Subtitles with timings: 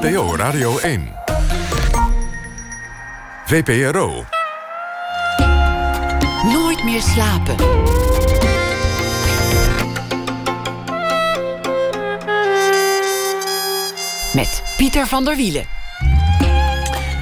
[0.00, 1.08] NPO Radio 1.
[3.46, 4.24] VPRO.
[6.52, 7.56] Nooit meer slapen.
[14.34, 15.64] Met Pieter van der Wielen.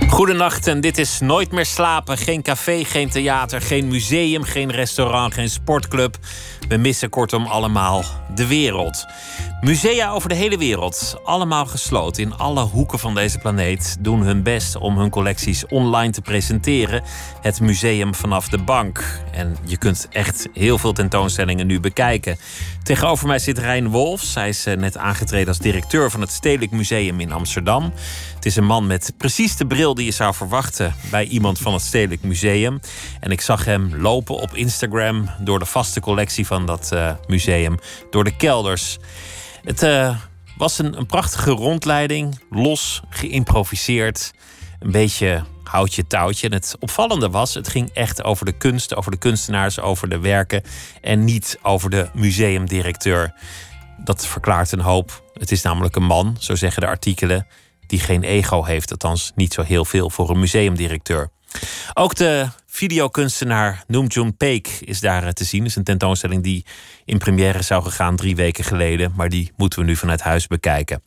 [0.08, 2.18] Goedenacht en dit is Nooit meer slapen.
[2.18, 6.16] Geen café, geen theater, geen museum, geen restaurant, geen sportclub.
[6.68, 9.06] We missen kortom allemaal de wereld.
[9.60, 14.42] Musea over de hele wereld, allemaal gesloten in alle hoeken van deze planeet, doen hun
[14.42, 17.02] best om hun collecties online te presenteren.
[17.40, 19.20] Het museum vanaf de bank.
[19.32, 22.38] En je kunt echt heel veel tentoonstellingen nu bekijken.
[22.82, 24.34] Tegenover mij zit Rijn Wolfs.
[24.34, 27.92] Hij is eh, net aangetreden als directeur van het Stedelijk Museum in Amsterdam.
[28.48, 31.82] Is een man met precies de bril die je zou verwachten bij iemand van het
[31.82, 32.80] Stedelijk Museum.
[33.20, 37.78] En ik zag hem lopen op Instagram door de vaste collectie van dat uh, museum,
[38.10, 38.98] door de kelders.
[39.62, 40.16] Het uh,
[40.56, 44.32] was een, een, prachtige rondleiding, los, geïmproviseerd.
[44.80, 46.46] Een beetje houtje touwtje.
[46.48, 50.18] En het opvallende was, het ging echt over de kunst, over de kunstenaars, over de
[50.18, 50.62] werken.
[51.00, 53.34] En niet over de museumdirecteur.
[54.04, 55.22] Dat verklaart een hoop.
[55.34, 57.46] Het is namelijk een man, zo zeggen de artikelen,
[57.88, 58.90] die geen ego heeft.
[58.90, 61.30] Althans, niet zo heel veel voor een museumdirecteur.
[61.94, 65.60] Ook de videokunstenaar Noem Jun Peek is daar eh, te zien.
[65.60, 66.64] Het is een tentoonstelling die
[67.04, 69.12] in première zou gegaan drie weken geleden.
[69.16, 71.02] Maar die moeten we nu vanuit huis bekijken.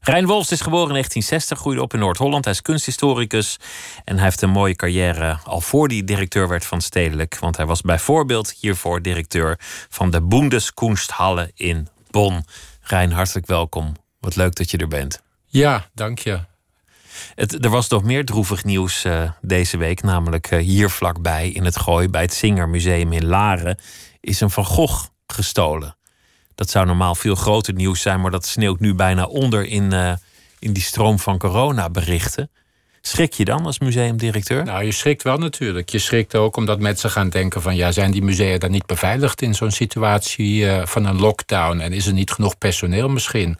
[0.00, 2.44] Rijn Wolfs is geboren in 1960, groeide op in Noord-Holland.
[2.44, 3.58] Hij is kunsthistoricus
[4.04, 7.38] en hij heeft een mooie carrière al voor hij directeur werd van Stedelijk.
[7.38, 9.56] Want hij was bijvoorbeeld hiervoor directeur
[9.88, 12.44] van de Bundeskunsthalle in Bonn.
[12.80, 13.92] Rijn, hartelijk welkom.
[14.20, 15.22] Wat leuk dat je er bent.
[15.48, 16.40] Ja, dank je.
[17.34, 20.02] Het, er was nog meer droevig nieuws uh, deze week.
[20.02, 23.78] Namelijk uh, hier vlakbij in het Gooi, bij het Singermuseum in Laren,
[24.20, 25.96] is een Van Gogh gestolen.
[26.54, 30.12] Dat zou normaal veel groter nieuws zijn, maar dat sneeuwt nu bijna onder in, uh,
[30.58, 32.50] in die stroom van coronaberichten.
[33.00, 34.64] Schrik je dan als museumdirecteur?
[34.64, 35.88] Nou, je schrikt wel natuurlijk.
[35.88, 37.76] Je schrikt ook omdat mensen gaan denken van...
[37.76, 41.78] ja, zijn die musea dan niet beveiligd in zo'n situatie uh, van een lockdown?
[41.78, 43.58] En is er niet genoeg personeel misschien?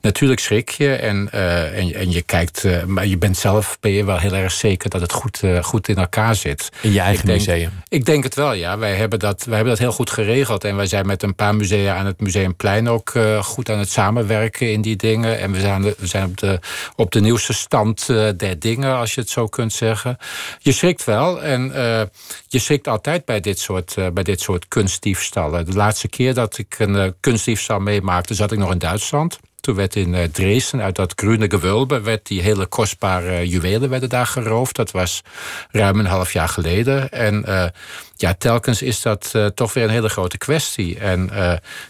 [0.00, 2.64] Natuurlijk schrik je en, uh, en, en, je kijkt...
[2.64, 5.88] Uh, maar je bent zelf ben je wel heel erg zeker dat het goed, goed
[5.88, 6.68] in elkaar zit.
[6.80, 7.70] In je eigen ik denk, museum?
[7.88, 8.78] Ik denk het wel, ja.
[8.78, 10.64] Wij hebben, dat, wij hebben dat heel goed geregeld.
[10.64, 14.72] En wij zijn met een paar musea aan het Museumplein ook goed aan het samenwerken
[14.72, 15.38] in die dingen.
[15.38, 16.58] En we zijn, we zijn op, de,
[16.96, 18.06] op de nieuwste stand
[18.36, 20.16] der dingen, als je het zo kunt zeggen.
[20.58, 21.62] Je schrikt wel en
[22.48, 25.66] je schrikt altijd bij dit soort, bij dit soort kunstdiefstallen.
[25.66, 29.38] De laatste keer dat ik een kunstdiefstal meemaakte, zat ik nog in Duitsland.
[29.60, 34.26] Toen werd in Dresden uit dat groene gewulbe werd die hele kostbare juwelen werden daar
[34.26, 34.76] geroofd.
[34.76, 35.22] Dat was
[35.70, 37.10] ruim een half jaar geleden.
[37.10, 37.64] En uh,
[38.20, 40.98] ja, telkens is dat uh, toch weer een hele grote kwestie.
[40.98, 41.30] En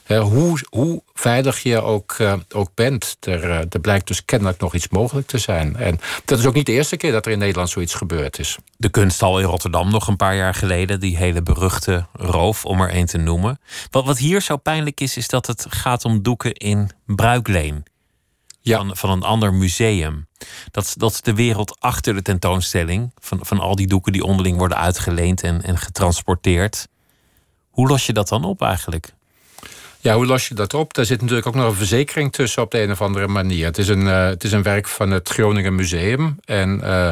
[0.06, 2.16] uh, hoe, hoe veilig je ook,
[2.48, 5.76] ook bent, er, er blijkt dus kennelijk nog iets mogelijk te zijn.
[5.76, 8.58] En dat is ook niet de eerste keer dat er in Nederland zoiets gebeurd is.
[8.76, 12.90] De kunsthal in Rotterdam nog een paar jaar geleden, die hele beruchte roof, om er
[12.90, 13.60] één te noemen.
[13.90, 17.82] Wat, wat hier zo pijnlijk is, is dat het gaat om doeken in bruikleen.
[18.60, 18.76] Ja.
[18.76, 20.28] Van, van een ander museum.
[20.70, 23.10] Dat, dat is de wereld achter de tentoonstelling.
[23.18, 26.88] Van, van al die doeken die onderling worden uitgeleend en, en getransporteerd.
[27.70, 29.12] Hoe los je dat dan op eigenlijk?
[30.02, 30.94] Ja, hoe los je dat op?
[30.94, 33.64] Daar zit natuurlijk ook nog een verzekering tussen op de een of andere manier.
[33.64, 36.38] Het is een, uh, het is een werk van het Groningen Museum.
[36.44, 37.10] En uh,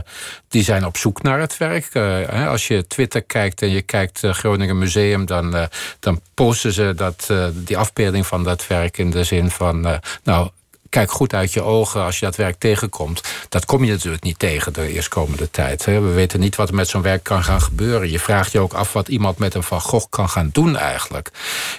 [0.49, 1.95] die zijn op zoek naar het werk.
[1.95, 5.69] Uh, als je Twitter kijkt en je kijkt Groningen Museum, dan,
[6.01, 10.01] dan posten ze dat, die afbeelding van dat werk in de zin van.
[10.23, 10.51] nou,
[10.89, 13.23] kijk goed uit je ogen als je dat werk tegenkomt.
[13.49, 15.85] Dat kom je natuurlijk niet tegen de eerstkomende tijd.
[15.85, 18.11] We weten niet wat er met zo'n werk kan gaan gebeuren.
[18.11, 21.31] Je vraagt je ook af wat iemand met een Van Gogh kan gaan doen eigenlijk.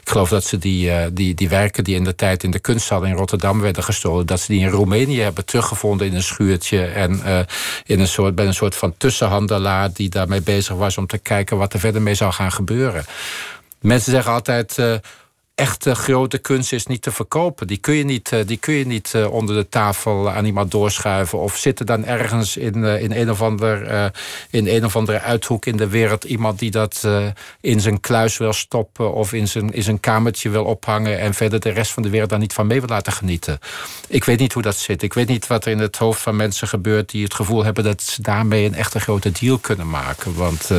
[0.01, 2.59] Ik geloof dat ze die, uh, die, die werken die in de tijd in de
[2.59, 4.25] kunsthal in Rotterdam werden gestolen...
[4.25, 6.85] dat ze die in Roemenië hebben teruggevonden in een schuurtje...
[6.85, 7.39] en uh,
[7.85, 10.97] in een soort, bij een soort van tussenhandelaar die daarmee bezig was...
[10.97, 13.05] om te kijken wat er verder mee zou gaan gebeuren.
[13.79, 14.77] Mensen zeggen altijd...
[14.77, 14.95] Uh,
[15.59, 17.67] echte grote kunst is niet te verkopen.
[17.67, 21.39] Die kun je niet, die kun je niet uh, onder de tafel aan iemand doorschuiven.
[21.39, 24.11] Of zitten dan ergens in, uh, in, een, of ander,
[24.49, 27.07] in een of andere uithoek in de wereld iemand die dat
[27.61, 29.13] in zijn kluis wil stoppen.
[29.13, 31.19] Of in zijn, in zijn kamertje wil ophangen.
[31.19, 33.59] En verder de rest van de wereld daar niet van mee wil laten genieten.
[34.07, 35.03] Ik weet niet hoe dat zit.
[35.03, 37.83] Ik weet niet wat er in het hoofd van mensen gebeurt die het gevoel hebben
[37.83, 40.35] dat ze daarmee een echte grote deal kunnen maken.
[40.35, 40.69] Want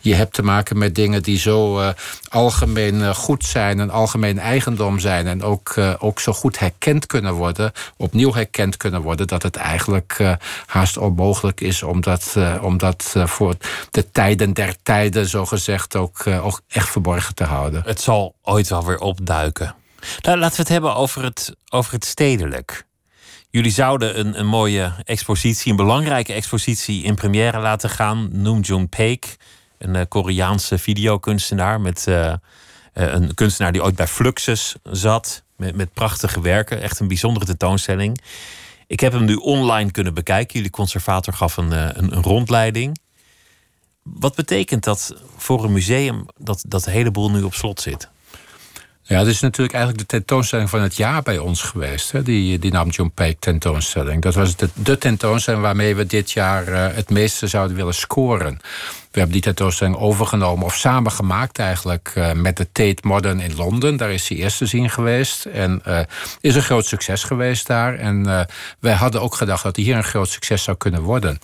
[0.00, 1.92] je hebt te maken met dingen die zo
[2.30, 7.34] algemeen goed zijn en algemeen eigendom zijn en ook, uh, ook zo goed herkend kunnen
[7.34, 10.32] worden, opnieuw herkend kunnen worden, dat het eigenlijk uh,
[10.66, 13.54] haast onmogelijk is om dat, om dat voor
[13.90, 17.82] de tijden der tijden, zo gezegd, ook, ook echt verborgen te houden.
[17.84, 19.74] Het zal ooit wel weer opduiken.
[20.22, 22.86] Nou, laten we het hebben over het, over het stedelijk.
[23.50, 28.28] Jullie zouden een, een mooie expositie, een belangrijke expositie in première laten gaan.
[28.32, 29.36] Noem Jung Paik,
[29.78, 31.80] een uh, Koreaanse videokunstenaar.
[31.80, 32.34] Met, uh,
[32.92, 35.42] een kunstenaar die ooit bij Fluxus zat.
[35.56, 36.82] Met, met prachtige werken.
[36.82, 38.20] Echt een bijzondere tentoonstelling.
[38.86, 40.54] Ik heb hem nu online kunnen bekijken.
[40.54, 42.98] Jullie conservator gaf een, een, rondleiding.
[44.02, 48.08] Wat betekent dat voor een museum dat, dat hele boel nu op slot zit?
[49.02, 52.12] Ja, het is natuurlijk eigenlijk de tentoonstelling van het jaar bij ons geweest.
[52.12, 52.22] Hè?
[52.22, 54.22] Die, die Namjoon Paik tentoonstelling.
[54.22, 58.60] Dat was de, de tentoonstelling waarmee we dit jaar het meeste zouden willen scoren.
[59.16, 63.96] We hebben die tentoonstelling overgenomen of samengemaakt eigenlijk uh, met de Tate Modern in Londen.
[63.96, 65.98] Daar is hij eerst te zien geweest en uh,
[66.40, 67.94] is een groot succes geweest daar.
[67.94, 68.40] En uh,
[68.80, 71.38] wij hadden ook gedacht dat hij hier een groot succes zou kunnen worden.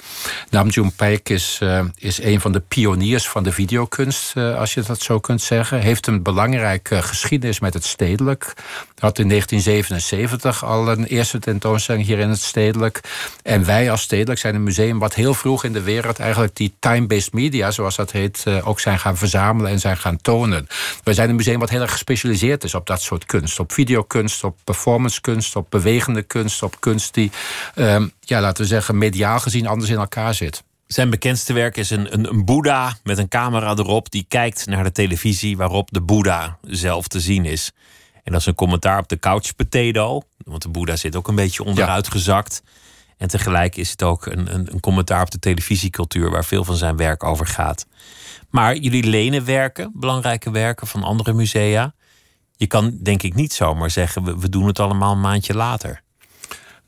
[0.51, 1.61] Namjoon Paik is,
[1.99, 5.81] is een van de pioniers van de videokunst, als je dat zo kunt zeggen.
[5.81, 8.55] Heeft een belangrijke geschiedenis met het stedelijk.
[8.99, 13.01] Had in 1977 al een eerste tentoonstelling hier in het stedelijk.
[13.43, 16.75] En wij als stedelijk zijn een museum wat heel vroeg in de wereld eigenlijk die
[16.79, 20.67] time-based media, zoals dat heet, ook zijn gaan verzamelen en zijn gaan tonen.
[21.03, 23.59] Wij zijn een museum wat heel erg gespecialiseerd is op dat soort kunst.
[23.59, 27.31] Op videokunst, op performancekunst, op bewegende kunst, op kunst die,
[27.75, 30.63] uh, ja, laten we zeggen, mediaal gezien anders in elkaar zit.
[30.87, 34.85] Zijn bekendste werk is een, een, een Boeddha met een camera erop die kijkt naar
[34.85, 37.73] de televisie waarop de Boeddha zelf te zien is.
[38.23, 40.23] En dat is een commentaar op de couch potato.
[40.45, 42.63] Want de Boeddha zit ook een beetje onderuit gezakt.
[43.23, 46.77] En tegelijk is het ook een, een, een, commentaar op de televisiecultuur waar veel van
[46.77, 47.87] zijn werk over gaat.
[48.51, 51.95] Maar jullie lenen werken, belangrijke werken van andere musea.
[52.57, 56.03] Je kan denk ik niet zomaar zeggen, we, we doen het allemaal een maandje later.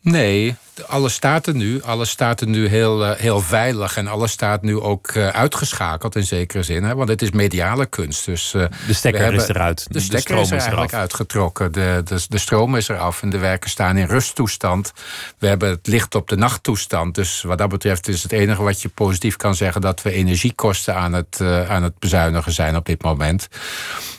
[0.04, 0.56] Nee,
[0.86, 1.82] alles staat er nu.
[1.82, 3.96] Alles staat er nu heel, uh, heel veilig.
[3.96, 6.84] En alles staat nu ook uh, uitgeschakeld in zekere zin.
[6.84, 6.94] Hè?
[6.94, 8.24] Want het is mediale kunst.
[8.24, 9.84] Dus, uh, de stekker hebben, is eruit.
[9.86, 11.00] De, de stekker stroom is, er eigenlijk eraf.
[11.00, 11.72] uitgetrokken.
[11.72, 13.22] De, de, de stroom is eraf.
[13.22, 14.92] En de werken staan in rusttoestand.
[15.38, 17.14] We hebben het licht op de nachttoestand.
[17.14, 19.80] Dus wat dat betreft is het enige wat je positief kan zeggen...
[19.80, 23.48] dat we energiekosten aan het, aan het bezuinigen zijn op dit moment.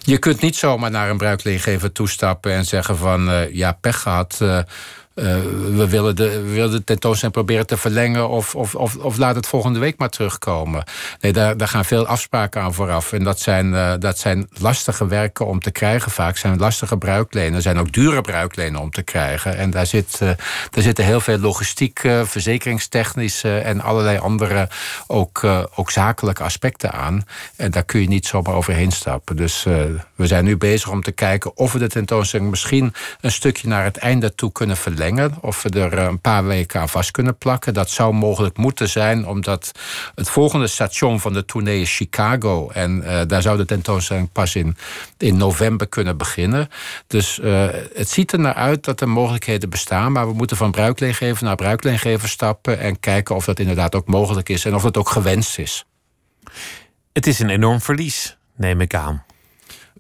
[0.01, 2.51] Je kunt niet zomaar naar een bruikleergever toestappen...
[2.51, 4.41] en zeggen van, ja, pech gehad...
[5.15, 5.25] Uh,
[5.75, 9.35] we, willen de, we willen de tentoonstelling proberen te verlengen of, of, of, of, laat
[9.35, 10.83] het volgende week maar terugkomen.
[11.19, 13.13] Nee, daar, daar gaan veel afspraken aan vooraf.
[13.13, 16.37] En dat zijn, uh, dat zijn lastige werken om te krijgen vaak.
[16.37, 17.61] zijn lastige bruiklenen.
[17.61, 19.57] Zijn ook dure bruiklenen om te krijgen.
[19.57, 20.29] En daar, zit, uh,
[20.69, 24.69] daar zitten heel veel logistiek, verzekeringstechnische en allerlei andere
[25.07, 25.43] ook,
[25.75, 27.23] ook zakelijke aspecten aan.
[27.55, 29.35] En daar kun je niet zomaar overheen stappen.
[29.35, 29.63] Dus
[30.15, 33.83] we zijn nu bezig om te kijken of we de tentoonstelling misschien een stukje naar
[33.83, 35.03] het einde toe kunnen verlengen
[35.41, 37.73] of we er een paar weken aan vast kunnen plakken.
[37.73, 39.71] Dat zou mogelijk moeten zijn, omdat
[40.15, 42.69] het volgende station van de tournee is Chicago.
[42.69, 44.77] En uh, daar zou de tentoonstelling pas in,
[45.17, 46.69] in november kunnen beginnen.
[47.07, 50.11] Dus uh, het ziet er naar uit dat er mogelijkheden bestaan.
[50.11, 52.79] Maar we moeten van bruikleengever naar bruikleengever stappen.
[52.79, 55.85] En kijken of dat inderdaad ook mogelijk is en of het ook gewenst is.
[57.13, 59.24] Het is een enorm verlies, neem ik aan.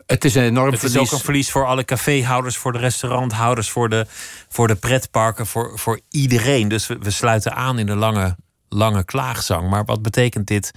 [0.05, 0.95] Het is een enorm het verlies.
[0.95, 4.05] Het is ook een verlies voor alle caféhouders, voor de restauranthouders, voor de,
[4.49, 6.67] voor de pretparken, voor, voor iedereen.
[6.67, 8.35] Dus we, we sluiten aan in de lange,
[8.69, 9.69] lange klaagzang.
[9.69, 10.71] Maar wat betekent dit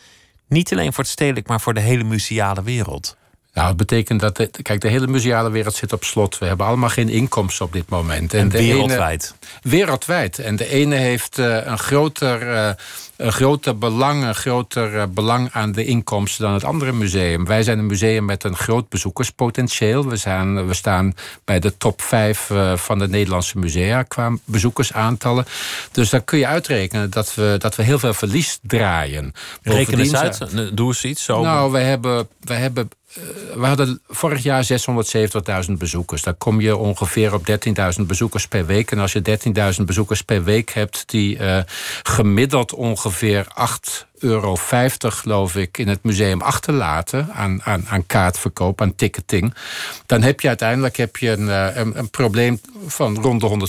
[0.49, 3.17] niet alleen voor het stedelijk, maar voor de hele museale wereld?
[3.59, 4.37] Nou, het betekent dat.
[4.37, 6.39] De, kijk, de hele museale wereld zit op slot.
[6.39, 8.35] We hebben allemaal geen inkomsten op dit moment.
[8.35, 9.35] En, en wereldwijd.
[9.41, 10.39] Ene, wereldwijd.
[10.39, 12.43] En de ene heeft uh, een groter.
[12.43, 12.71] Uh,
[13.19, 17.45] een groter belang, een groter uh, belang aan de inkomsten dan het andere museum.
[17.45, 20.09] Wij zijn een museum met een groot bezoekerspotentieel.
[20.09, 25.47] We, zijn, we staan bij de top 5 uh, van de Nederlandse musea qua bezoekersaantallen.
[25.93, 29.33] Dus dan kun je uitrekenen dat we, dat we heel veel verlies draaien.
[29.63, 31.43] Reken eens uit, doe eens iets zo.
[31.43, 32.89] Nou, we hebben, we hebben
[33.55, 34.67] we hadden vorig jaar
[35.67, 36.23] 670.000 bezoekers.
[36.23, 37.43] Daar kom je ongeveer op
[38.01, 38.91] 13.000 bezoekers per week.
[38.91, 39.39] En als je
[39.79, 41.59] 13.000 bezoekers per week hebt, die uh,
[42.03, 48.81] gemiddeld ongeveer 8 euro 50, geloof ik, in het museum achterlaten aan, aan, aan kaartverkoop,
[48.81, 49.55] aan ticketing,
[50.07, 51.49] dan heb je uiteindelijk heb je een,
[51.81, 53.69] een, een probleem van rond de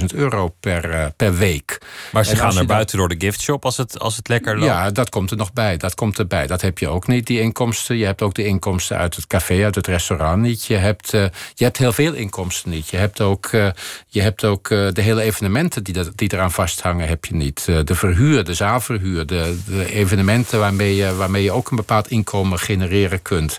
[0.00, 1.78] 150.000 euro per, uh, per week.
[2.12, 4.66] Maar ze en gaan naar buiten door de giftshop als het, als het lekker loopt?
[4.66, 5.76] Ja, dat komt er nog bij.
[5.76, 6.46] Dat komt erbij.
[6.46, 7.96] Dat heb je ook niet, die inkomsten.
[7.96, 10.64] Je hebt ook de inkomsten uit het café, uit het restaurant niet.
[10.64, 11.24] Je hebt, uh,
[11.54, 12.88] je hebt heel veel inkomsten niet.
[12.88, 13.68] Je hebt ook, uh,
[14.06, 17.64] je hebt ook de hele evenementen die, dat, die eraan vasthangen, heb je niet.
[17.64, 22.58] de verhuur, de zaalverhuur, de, de evenementen waarmee je, waarmee je ook een bepaald inkomen
[22.58, 23.58] genereren kunt.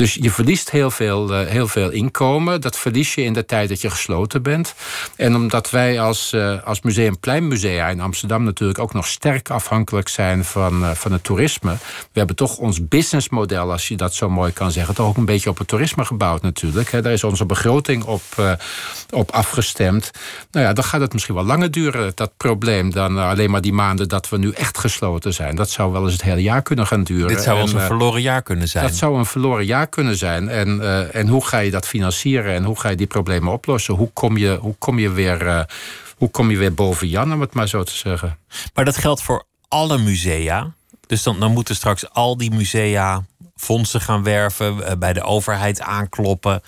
[0.00, 2.60] Dus je verliest heel veel, uh, heel veel inkomen.
[2.60, 4.74] Dat verlies je in de tijd dat je gesloten bent.
[5.16, 10.44] En omdat wij als, uh, als Musea in Amsterdam natuurlijk ook nog sterk afhankelijk zijn
[10.44, 11.72] van, uh, van het toerisme.
[12.12, 15.24] We hebben toch ons businessmodel, als je dat zo mooi kan zeggen, toch ook een
[15.24, 17.02] beetje op het toerisme gebouwd natuurlijk.
[17.02, 18.22] Daar is onze begroting op,
[19.10, 20.10] op afgestemd.
[20.50, 23.72] Nou ja, dan gaat het misschien wel langer duren, dat probleem, dan alleen maar die
[23.72, 25.56] maanden dat we nu echt gesloten zijn.
[25.56, 27.28] Dat zou wel eens het hele jaar kunnen gaan duren.
[27.28, 28.86] Dit zou een verloren jaar kunnen zijn.
[28.86, 30.48] Dat zou een verloren jaar kunnen zijn.
[30.48, 33.94] En, uh, en hoe ga je dat financieren en hoe ga je die problemen oplossen?
[33.94, 35.62] Hoe kom je, hoe kom je, weer, uh,
[36.16, 38.38] hoe kom je weer boven Jan, om het maar zo te zeggen?
[38.74, 40.72] Maar dat geldt voor alle musea.
[41.06, 43.24] Dus dan, moeten straks al die musea
[43.56, 46.62] fondsen gaan werven, uh, bij de overheid aankloppen,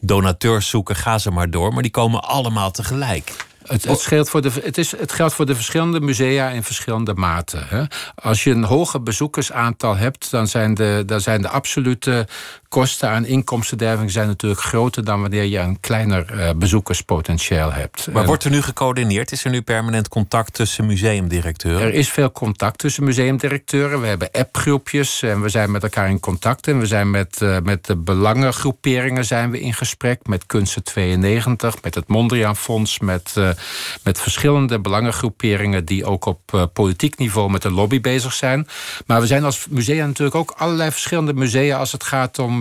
[0.00, 1.72] donateurs zoeken, ga ze maar door.
[1.72, 3.48] Maar die komen allemaal tegelijk.
[3.70, 7.14] Het, het, geldt voor de, het, is, het geldt voor de verschillende musea in verschillende
[7.14, 7.88] maten.
[8.14, 12.26] Als je een hoger bezoekersaantal hebt, dan zijn de, dan zijn de absolute
[12.70, 18.08] kosten aan inkomstenderving zijn natuurlijk groter dan wanneer je een kleiner uh, bezoekerspotentieel hebt.
[18.12, 19.32] Maar wordt er nu gecoördineerd?
[19.32, 21.86] Is er nu permanent contact tussen museumdirecteuren?
[21.86, 24.00] Er is veel contact tussen museumdirecteuren.
[24.00, 26.66] We hebben appgroepjes en we zijn met elkaar in contact.
[26.66, 30.26] En we zijn met, uh, met de belangengroeperingen zijn we in gesprek.
[30.26, 33.50] Met Kunsten 92, met het Mondriaan Fonds, met, uh,
[34.02, 38.68] met verschillende belangengroeperingen die ook op politiek niveau met de lobby bezig zijn.
[39.06, 42.59] Maar we zijn als musea natuurlijk ook allerlei verschillende musea als het gaat om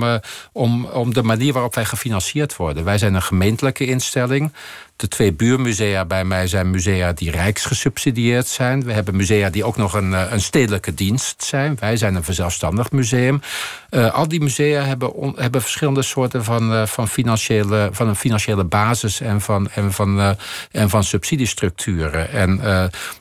[0.52, 2.84] om, om de manier waarop wij gefinancierd worden.
[2.84, 4.54] Wij zijn een gemeentelijke instelling.
[4.96, 8.84] De twee buurmusea bij mij zijn musea die rijksgesubsidieerd zijn.
[8.84, 11.78] We hebben musea die ook nog een, een stedelijke dienst zijn.
[11.80, 13.42] Wij zijn een verzelfstandig museum.
[13.90, 19.20] Uh, al die musea hebben, hebben verschillende soorten van, van, financiële, van een financiële basis
[19.20, 20.36] en van, en van,
[20.72, 22.32] en van subsidiestructuren.
[22.32, 22.58] En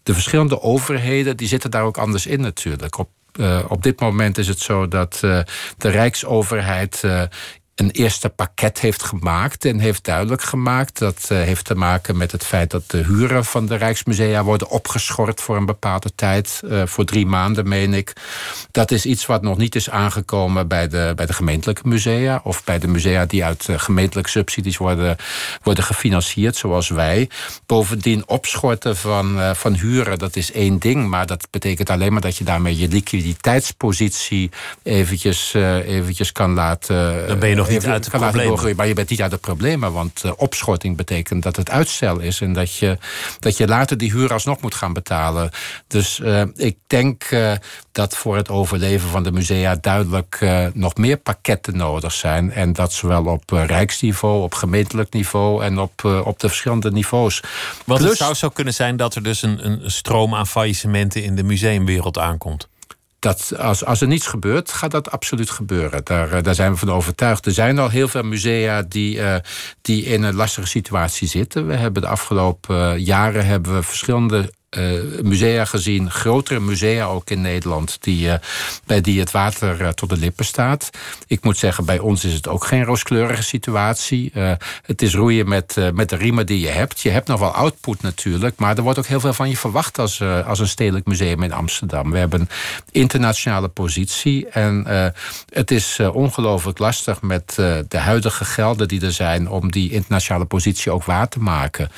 [0.03, 2.99] de verschillende overheden die zitten daar ook anders in natuurlijk.
[3.69, 5.41] Op dit moment is het zo dat uh,
[5.77, 7.23] de Rijksoverheid uh,
[7.79, 10.99] een eerste pakket heeft gemaakt en heeft duidelijk gemaakt.
[10.99, 14.69] Dat uh, heeft te maken met het feit dat de huren van de Rijksmusea worden
[14.69, 16.61] opgeschort voor een bepaalde tijd.
[16.65, 18.13] Uh, voor drie maanden, meen ik.
[18.71, 22.41] Dat is iets wat nog niet is aangekomen bij de, bij de gemeentelijke musea.
[22.45, 25.17] Of bij de musea die uit uh, gemeentelijke subsidies worden,
[25.63, 27.29] worden gefinancierd, zoals wij.
[27.67, 31.09] Bovendien opschorten van, van huren, dat is één ding.
[31.09, 34.51] Maar dat betekent alleen maar dat je daarmee je liquiditeitspositie
[34.83, 37.39] eventjes, eventjes kan laten.
[37.69, 38.77] Niet uit de problemen.
[38.77, 39.93] Maar je bent niet uit de problemen.
[39.93, 42.41] Want uh, opschorting betekent dat het uitstel is.
[42.41, 42.99] En dat je,
[43.39, 45.51] dat je later die huur alsnog moet gaan betalen.
[45.87, 47.53] Dus uh, ik denk uh,
[47.93, 52.53] dat voor het overleven van de musea duidelijk nog meer pakketten nodig zijn.
[52.53, 57.43] En dat zowel op rijksniveau, op gemeentelijk niveau en op, op de verschillende niveaus.
[57.85, 61.23] Want Plus, het zou zo kunnen zijn dat er dus een, een stroom aan faillissementen
[61.23, 62.69] in de museumwereld aankomt
[63.19, 66.05] dat als, als er niets gebeurt, gaat dat absoluut gebeuren.
[66.05, 67.47] Daar, daar zijn we van overtuigd.
[67.47, 69.37] Er zijn al heel veel musea die, uh,
[69.83, 71.67] die in een lastige situatie zitten.
[71.67, 77.41] We hebben de afgelopen jaren hebben we verschillende uh, musea gezien, grotere musea ook in
[77.41, 78.35] Nederland, die, uh,
[78.87, 80.91] bij die het water uh, tot de lippen staat.
[81.27, 84.33] Ik moet zeggen, bij ons is het ook geen rooskleurige situatie.
[84.83, 87.01] het is roeien met, met de riemen die je hebt.
[87.01, 89.99] Je hebt nog wel output natuurlijk, maar er wordt ook heel veel van je verwacht
[89.99, 92.11] als, als een stedelijk museum in Amsterdam.
[92.11, 92.49] We hebben een
[92.91, 94.85] internationale positie en
[95.53, 97.55] het is ongelooflijk lastig met
[97.89, 101.91] de huidige gelden die er zijn om die internationale positie ook waar te maken.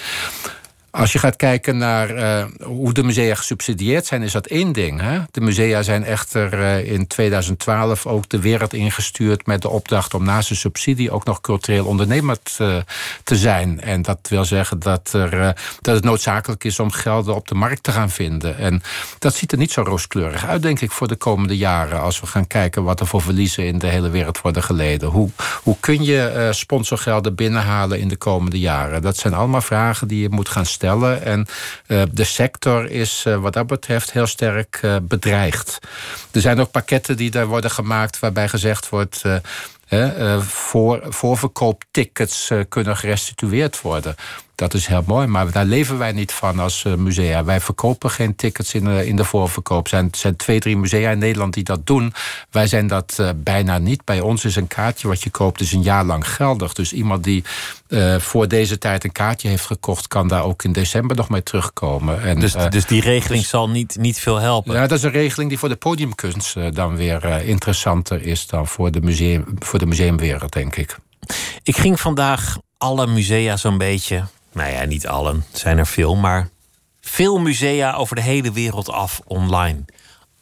[0.91, 5.01] Als je gaat kijken naar uh, hoe de musea gesubsidieerd zijn, is dat één ding.
[5.01, 5.19] Hè?
[5.31, 10.25] De musea zijn echter uh, in 2012 ook de wereld ingestuurd met de opdracht om
[10.25, 12.85] naast de subsidie ook nog cultureel ondernemer te,
[13.25, 13.81] te zijn.
[13.81, 17.83] En dat wil zeggen dat, er, dat het noodzakelijk is om gelden op de markt
[17.83, 18.59] te gaan vinden.
[18.59, 18.83] En
[19.19, 22.01] dat ziet er niet zo rooskleurig uit, denk ik, voor de komende jaren.
[22.01, 25.09] Als we gaan kijken wat er voor verliezen in de hele wereld worden geleden.
[25.09, 25.31] Hoe,
[25.63, 29.03] hoe kun je sponsorgelden binnenhalen in de komende jaren?
[29.03, 31.47] Dat zijn allemaal vragen die je moet gaan stellen En
[31.87, 35.79] uh, de sector is uh, wat dat betreft heel sterk uh, bedreigd.
[36.31, 39.23] Er zijn ook pakketten die daar worden gemaakt waarbij gezegd wordt.
[40.39, 44.15] voor, voorverkooptickets kunnen gerestitueerd worden.
[44.61, 47.45] Dat is heel mooi, maar daar leven wij niet van als uh, musea.
[47.45, 49.85] Wij verkopen geen tickets in de, in de voorverkoop.
[49.85, 52.13] Er zijn, zijn twee, drie musea in Nederland die dat doen.
[52.51, 54.05] Wij zijn dat uh, bijna niet.
[54.05, 56.73] Bij ons is een kaartje wat je koopt is een jaar lang geldig.
[56.73, 57.45] Dus iemand die
[57.89, 60.09] uh, voor deze tijd een kaartje heeft gekocht...
[60.09, 62.23] kan daar ook in december nog mee terugkomen.
[62.23, 64.75] En, dus, dus die regeling dus, zal niet, niet veel helpen?
[64.75, 68.47] Ja, dat is een regeling die voor de podiumkunst dan weer interessanter is...
[68.47, 70.97] dan voor de, museum, voor de museumwereld, denk ik.
[71.63, 76.49] Ik ging vandaag alle musea zo'n beetje nou ja, niet allen, zijn er veel, maar
[77.01, 79.85] veel musea over de hele wereld af online.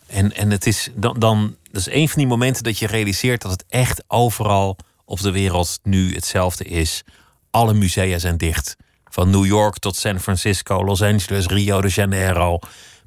[0.06, 3.42] En, en het is, dan, dan dat is een van die momenten dat je realiseert
[3.42, 7.02] dat het echt overal op de wereld nu hetzelfde is.
[7.50, 8.76] Alle musea zijn dicht.
[9.04, 12.58] Van New York tot San Francisco, Los Angeles, Rio de Janeiro,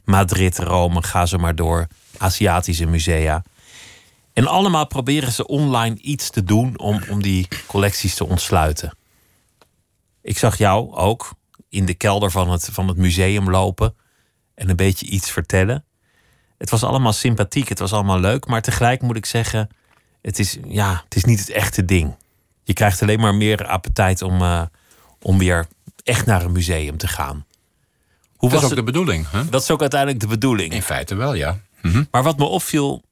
[0.03, 1.87] Madrid, Rome, ga zo maar door.
[2.17, 3.43] Aziatische musea.
[4.33, 8.93] En allemaal proberen ze online iets te doen om, om die collecties te ontsluiten.
[10.21, 11.31] Ik zag jou ook
[11.69, 13.95] in de kelder van het, van het museum lopen
[14.55, 15.85] en een beetje iets vertellen.
[16.57, 19.69] Het was allemaal sympathiek, het was allemaal leuk, maar tegelijk moet ik zeggen,
[20.21, 22.15] het is, ja, het is niet het echte ding.
[22.63, 24.61] Je krijgt alleen maar meer appetijt om, uh,
[25.21, 25.67] om weer
[26.03, 27.45] echt naar een museum te gaan.
[28.35, 29.29] Hoe dat was is ook de bedoeling.
[29.29, 29.49] Hè?
[29.49, 30.73] Dat is ook uiteindelijk de bedoeling.
[30.73, 31.59] In feite wel, ja.
[31.81, 32.03] Mhm.
[32.11, 33.03] Maar wat me opviel,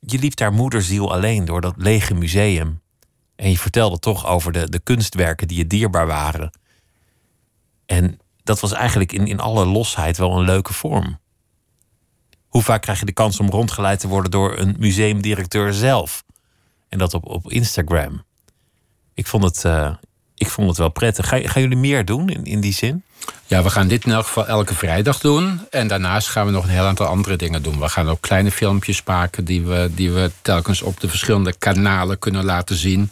[0.00, 2.80] je liep daar moederziel alleen door dat lege museum.
[3.36, 6.50] En je vertelde toch over de, de kunstwerken die je dierbaar waren.
[7.86, 11.18] En dat was eigenlijk in, in alle losheid wel een leuke vorm.
[12.48, 16.24] Hoe vaak krijg je de kans om rondgeleid te worden door een museumdirecteur zelf?
[16.88, 18.22] En dat op, op Instagram.
[19.14, 19.94] Ik vond het, uh,
[20.36, 21.28] ik vond het wel prettig.
[21.28, 23.02] Ga, gaan jullie meer doen in, in die zin?
[23.46, 25.60] Ja, we gaan dit in elk geval elke vrijdag doen.
[25.70, 27.80] En daarnaast gaan we nog een heel aantal andere dingen doen.
[27.80, 32.18] We gaan ook kleine filmpjes maken die we, die we telkens op de verschillende kanalen
[32.18, 33.10] kunnen laten zien.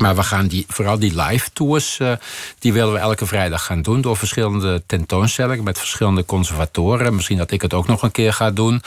[0.00, 2.12] Maar we gaan die, vooral die live tours, uh,
[2.58, 4.00] die willen we elke vrijdag gaan doen.
[4.00, 7.14] Door verschillende tentoonstellingen met verschillende conservatoren.
[7.14, 8.82] Misschien dat ik het ook nog een keer ga doen.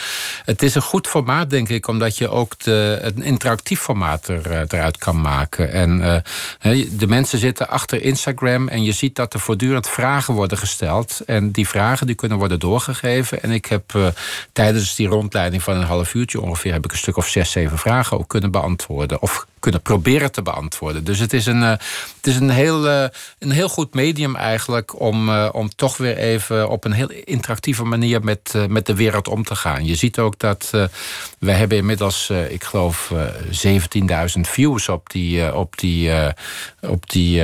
[0.46, 4.52] Het is een goed formaat, denk ik, omdat je ook de, een interactief formaat er,
[4.52, 5.72] uh, eruit kan maken.
[5.72, 6.24] En
[6.64, 11.22] uh, de mensen zitten achter Instagram en je ziet dat er voortdurend vragen worden gesteld.
[11.26, 13.44] En die vragen die kunnen worden doorgegeven.
[13.44, 14.14] En ik heb
[14.54, 16.74] tijdens die rondleiding van een half uurtje ongeveer...
[16.74, 19.22] heb ik een stuk of zes, zeven vragen ook kunnen beantwoorden.
[19.22, 21.04] Of kunnen proberen te beantwoorden.
[21.04, 23.04] Dus het is een, uh, het is een, heel, uh,
[23.40, 27.84] een heel goed medium eigenlijk om, uh, om toch weer even op een heel interactieve
[27.84, 29.86] manier met, met de wereld om te gaan.
[29.86, 30.70] Je ziet ook dat
[31.40, 33.14] we hebben inmiddels, ik geloof,
[34.36, 36.12] 17.000 views op die, op die,
[36.82, 37.44] op die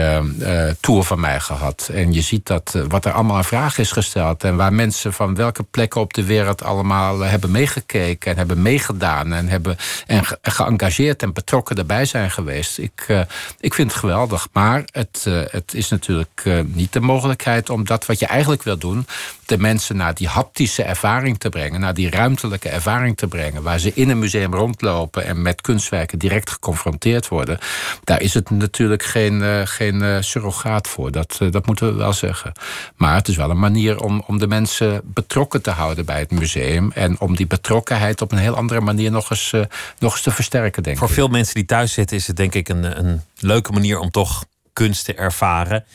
[0.79, 1.89] tour van mij gehad.
[1.93, 5.35] En je ziet dat wat er allemaal aan vragen is gesteld en waar mensen van
[5.35, 11.21] welke plekken op de wereld allemaal hebben meegekeken en hebben meegedaan en hebben en geëngageerd
[11.21, 12.77] en betrokken erbij zijn geweest.
[12.77, 13.21] Ik, uh,
[13.59, 14.47] ik vind het geweldig.
[14.51, 18.63] Maar het, uh, het is natuurlijk uh, niet de mogelijkheid om dat wat je eigenlijk
[18.63, 19.05] wil doen,
[19.49, 23.79] de mensen naar die haptische ervaring te brengen, naar die ruimtelijke ervaring te brengen, waar
[23.79, 27.57] ze in een museum rondlopen en met kunstwerken direct geconfronteerd worden.
[28.03, 31.11] Daar is het natuurlijk geen, geen surrogaat voor.
[31.11, 32.51] Dat, dat moeten we wel zeggen.
[32.95, 36.31] Maar het is wel een manier om, om de mensen betrokken te houden bij het
[36.31, 39.53] museum en om die betrokkenheid op een heel andere manier nog eens,
[39.99, 41.13] nog eens te versterken, denk Voor ik.
[41.13, 44.45] veel mensen die thuis zitten is het denk ik een, een leuke manier om toch
[44.73, 45.85] kunst te ervaren.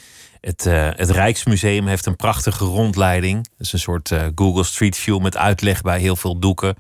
[0.45, 3.49] Het, uh, het Rijksmuseum heeft een prachtige rondleiding.
[3.49, 6.77] Dat is een soort uh, Google Street View met uitleg bij heel veel doeken.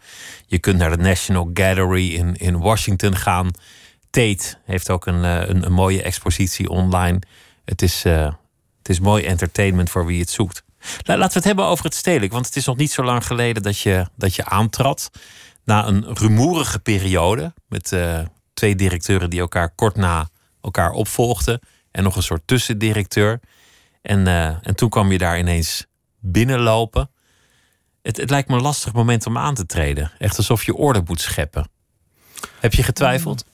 [0.46, 3.50] Je kunt naar de National Gallery in, in Washington gaan.
[4.10, 7.18] Tate heeft ook een, een, een, mooie expositie online.
[7.64, 10.62] Het is, het is mooi entertainment voor wie het zoekt.
[11.02, 12.32] Laten we het hebben over het stedelijk.
[12.32, 15.10] Want het is nog niet zo lang geleden dat je, dat je aantrad.
[15.64, 17.96] Na een rumoerige periode met
[18.54, 20.28] twee directeuren die elkaar kort na
[20.60, 21.60] elkaar opvolgden.
[21.90, 23.40] En nog een soort tussendirecteur.
[24.04, 25.86] En, uh, en toen kwam je daar ineens
[26.18, 27.10] binnenlopen.
[28.02, 30.12] Het, het lijkt me een lastig moment om aan te treden.
[30.18, 31.68] Echt alsof je orde moet scheppen.
[32.60, 33.44] Heb je getwijfeld?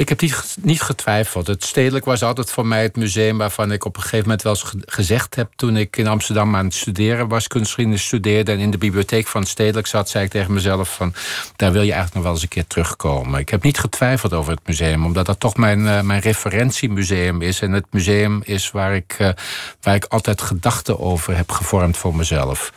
[0.00, 0.20] Ik heb
[0.62, 1.46] niet, getwijfeld.
[1.46, 4.52] Het stedelijk was altijd voor mij het museum waarvan ik op een gegeven moment wel
[4.52, 5.52] eens gezegd heb.
[5.56, 8.52] toen ik in Amsterdam aan het studeren was, kunstgeschiedenis studeerde.
[8.52, 11.14] en in de bibliotheek van het stedelijk zat, zei ik tegen mezelf: van
[11.56, 13.40] daar wil je eigenlijk nog wel eens een keer terugkomen.
[13.40, 17.60] Ik heb niet getwijfeld over het museum, omdat dat toch mijn, uh, mijn referentiemuseum is.
[17.60, 19.28] En het museum is waar ik, uh,
[19.80, 22.72] waar ik altijd gedachten over heb gevormd voor mezelf.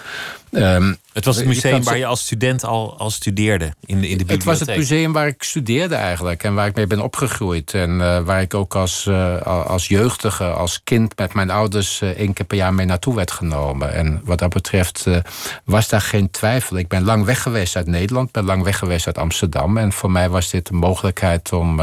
[0.54, 4.18] Um, het was het museum waar je als student al, al studeerde in de, in
[4.18, 4.36] de bibliotheek?
[4.36, 7.74] Het was het museum waar ik studeerde eigenlijk en waar ik mee ben opgegroeid.
[7.74, 12.10] En uh, waar ik ook als, uh, als jeugdige, als kind met mijn ouders uh,
[12.10, 13.94] één keer per jaar mee naartoe werd genomen.
[13.94, 15.06] En wat dat betreft
[15.64, 16.78] was daar geen twijfel.
[16.78, 19.78] Ik ben lang weg geweest uit Nederland, ben lang weg geweest uit Amsterdam.
[19.78, 21.82] En voor mij was dit een mogelijkheid om,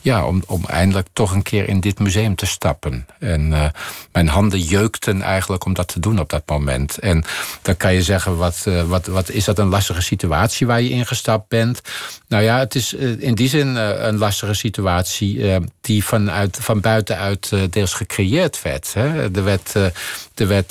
[0.00, 3.06] ja, om, om eindelijk toch een keer in dit museum te stappen.
[3.18, 3.72] En
[4.12, 6.98] mijn handen jeukten eigenlijk om dat te doen op dat moment.
[6.98, 7.24] En
[7.62, 10.90] dan kan je zeggen, wat, uh, wat, wat is dat een lastige situatie waar je
[10.90, 11.80] ingestapt bent?
[12.28, 16.80] Nou ja, het is uh, in die zin uh, een lastige situatie die vanuit, van
[16.80, 18.94] buitenuit deels gecreëerd werd.
[18.94, 19.34] Hè?
[19.34, 19.74] Er werd,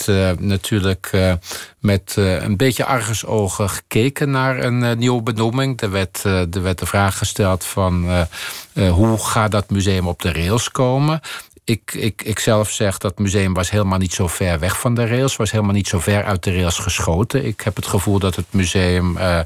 [0.08, 1.12] er natuurlijk
[1.80, 5.82] met een beetje argusogen gekeken naar een nieuwe benoeming.
[5.82, 8.26] Er werd, er werd de vraag gesteld van
[8.74, 11.22] hoe gaat dat museum op de rails komen?
[11.66, 14.96] Ik, ik, ik zelf zeg dat het museum was helemaal niet zo ver weg van
[14.96, 17.46] de rails, was helemaal niet zo ver uit de rails geschoten.
[17.46, 19.40] Ik heb het gevoel dat het museum uh,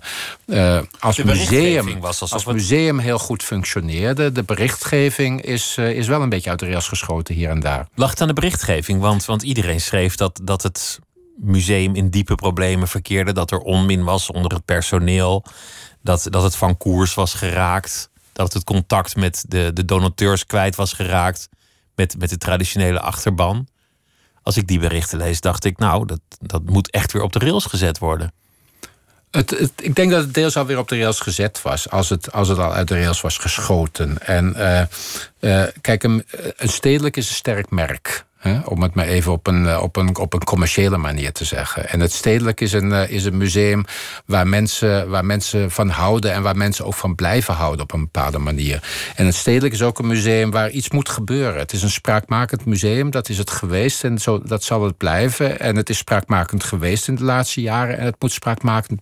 [0.45, 4.31] uh, als, museum, was als museum heel goed functioneerde.
[4.31, 7.87] De berichtgeving is, uh, is wel een beetje uit de rails geschoten hier en daar.
[7.95, 9.01] Lag het aan de berichtgeving?
[9.01, 10.99] Want, want iedereen schreef dat, dat het
[11.35, 15.45] museum in diepe problemen verkeerde, dat er onmin was onder het personeel,
[16.01, 20.75] dat, dat het van koers was geraakt, dat het contact met de, de donateurs kwijt
[20.75, 21.49] was geraakt
[21.99, 23.67] met, met de traditionele achterban.
[24.43, 27.39] Als ik die berichten lees, dacht ik, nou, dat, dat moet echt weer op de
[27.39, 28.33] rails gezet worden.
[29.31, 32.31] Het, het, ik denk dat het deels alweer op de rails gezet was, als het,
[32.31, 34.25] als het al uit de rails was geschoten.
[34.25, 34.81] En uh,
[35.39, 36.25] uh, kijk, een,
[36.57, 38.25] een stedelijk is een sterk merk.
[38.39, 41.89] Hè, om het maar even op een, op, een, op een commerciële manier te zeggen.
[41.89, 43.85] En het Stedelijk is een, is een museum
[44.25, 47.99] waar mensen, waar mensen van houden en waar mensen ook van blijven houden op een
[47.99, 48.83] bepaalde manier.
[49.15, 51.59] En het Stedelijk is ook een museum waar iets moet gebeuren.
[51.59, 55.59] Het is een spraakmakend museum, dat is het geweest en zo, dat zal het blijven.
[55.59, 59.01] En het is spraakmakend geweest in de laatste jaren en het moet spraakmakend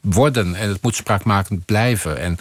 [0.00, 2.18] worden en het moet spraakmakend blijven.
[2.18, 2.36] En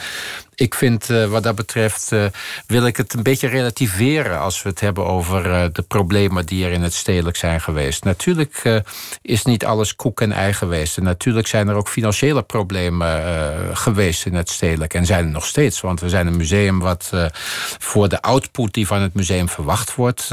[0.56, 2.26] ik vind uh, wat dat betreft uh,
[2.68, 6.66] wil ik het een beetje relativeren als we het hebben over uh, de problemen die
[6.66, 8.04] er in het stedelijk zijn geweest.
[8.04, 8.82] Natuurlijk
[9.22, 10.98] is niet alles koek en ei geweest.
[10.98, 13.22] En natuurlijk zijn er ook financiële problemen
[13.78, 14.94] geweest in het stedelijk.
[14.94, 15.82] En zijn er nog steeds.
[15.82, 17.12] Want we zijn een museum wat
[17.80, 20.30] voor de output die van het museum verwacht wordt,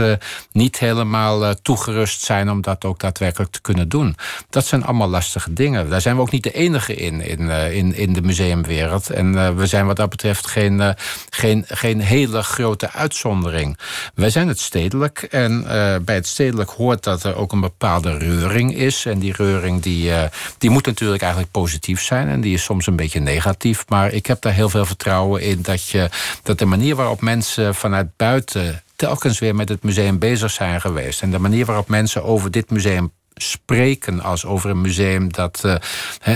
[0.52, 4.16] niet helemaal toegerust zijn om dat ook daadwerkelijk te kunnen doen.
[4.50, 5.90] Dat zijn allemaal lastige dingen.
[5.90, 9.10] Daar zijn we ook niet de enige in, in, in, in de museumwereld.
[9.10, 10.90] En we zijn wat dat betreft geen, uh,
[11.30, 13.78] geen, geen hele grote uitzondering.
[14.14, 18.18] Wij zijn het stedelijk en uh, bij het stedelijk hoort dat er ook een bepaalde
[18.18, 19.06] reuring is.
[19.06, 20.22] En die reuring die, uh,
[20.58, 23.84] die moet natuurlijk eigenlijk positief zijn en die is soms een beetje negatief.
[23.88, 26.08] Maar ik heb daar heel veel vertrouwen in dat, je,
[26.42, 31.22] dat de manier waarop mensen vanuit buiten telkens weer met het museum bezig zijn geweest.
[31.22, 35.32] En de manier waarop mensen over dit museum spreken als over een museum.
[35.32, 35.74] Dat, uh,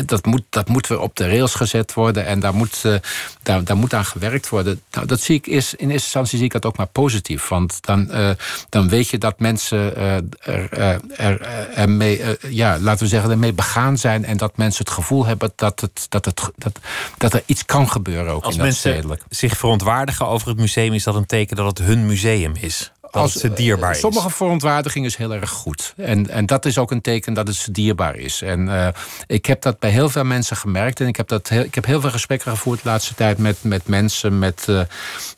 [0.06, 2.94] dat, moet, dat moet weer op de rails gezet worden en daar moet, uh,
[3.42, 4.80] daar, daar moet aan gewerkt worden.
[4.90, 7.48] Nou, dat zie ik is, in eerste instantie zie ik dat ook maar positief.
[7.48, 8.30] Want dan, uh,
[8.68, 11.40] dan weet je dat mensen er, er,
[11.74, 14.24] ermee, ja, laten we zeggen, ermee begaan zijn.
[14.24, 16.78] En dat mensen het gevoel hebben dat, het, dat, het, dat,
[17.18, 19.22] dat er iets kan gebeuren ook Als in dat mensen stedelijk.
[19.28, 23.42] zich verontwaardigen over het museum, is dat een teken dat het hun museum is als,
[23.42, 23.98] het dierbaar is.
[23.98, 25.94] Sommige verontwaardiging is heel erg goed.
[25.96, 28.42] En, en dat is ook een teken dat het dierbaar is.
[28.42, 28.88] En uh,
[29.26, 31.00] ik heb dat bij heel veel mensen gemerkt.
[31.00, 33.56] En ik heb, dat heel, ik heb heel veel gesprekken gevoerd de laatste tijd met,
[33.62, 34.38] met mensen.
[34.38, 34.80] Met, uh,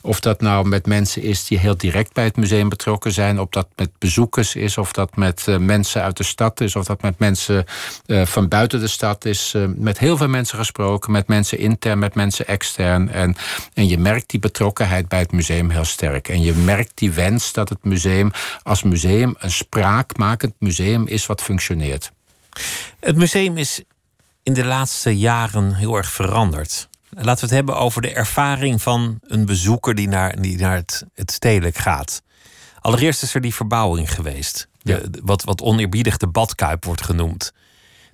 [0.01, 3.41] of dat nou met mensen is die heel direct bij het museum betrokken zijn.
[3.41, 4.79] Of dat met bezoekers is.
[4.79, 6.77] Of dat met uh, mensen uit de stad is.
[6.77, 7.65] Of dat met mensen
[8.07, 9.55] van buiten de stad is.
[9.77, 11.13] met heel veel mensen gesproken.
[11.13, 13.11] Met mensen intern, met mensen extern.
[13.11, 13.37] En,
[13.75, 16.29] en je merkt die betrokkenheid bij het museum heel sterk.
[16.29, 18.31] En je merkt die wens dat dat het museum
[18.63, 22.13] als museum een spraakmakend museum is wat functioneert.
[23.01, 23.83] Het museum is
[24.43, 26.89] in de laatste jaren heel erg veranderd.
[27.11, 31.05] Laten we het hebben over de ervaring van een bezoeker die naar, die naar het,
[31.15, 32.23] het stedelijk gaat.
[32.81, 34.69] Allereerst is er die verbouwing geweest.
[34.83, 37.53] De, wat, wat oneerbiedig de badkuip wordt genoemd.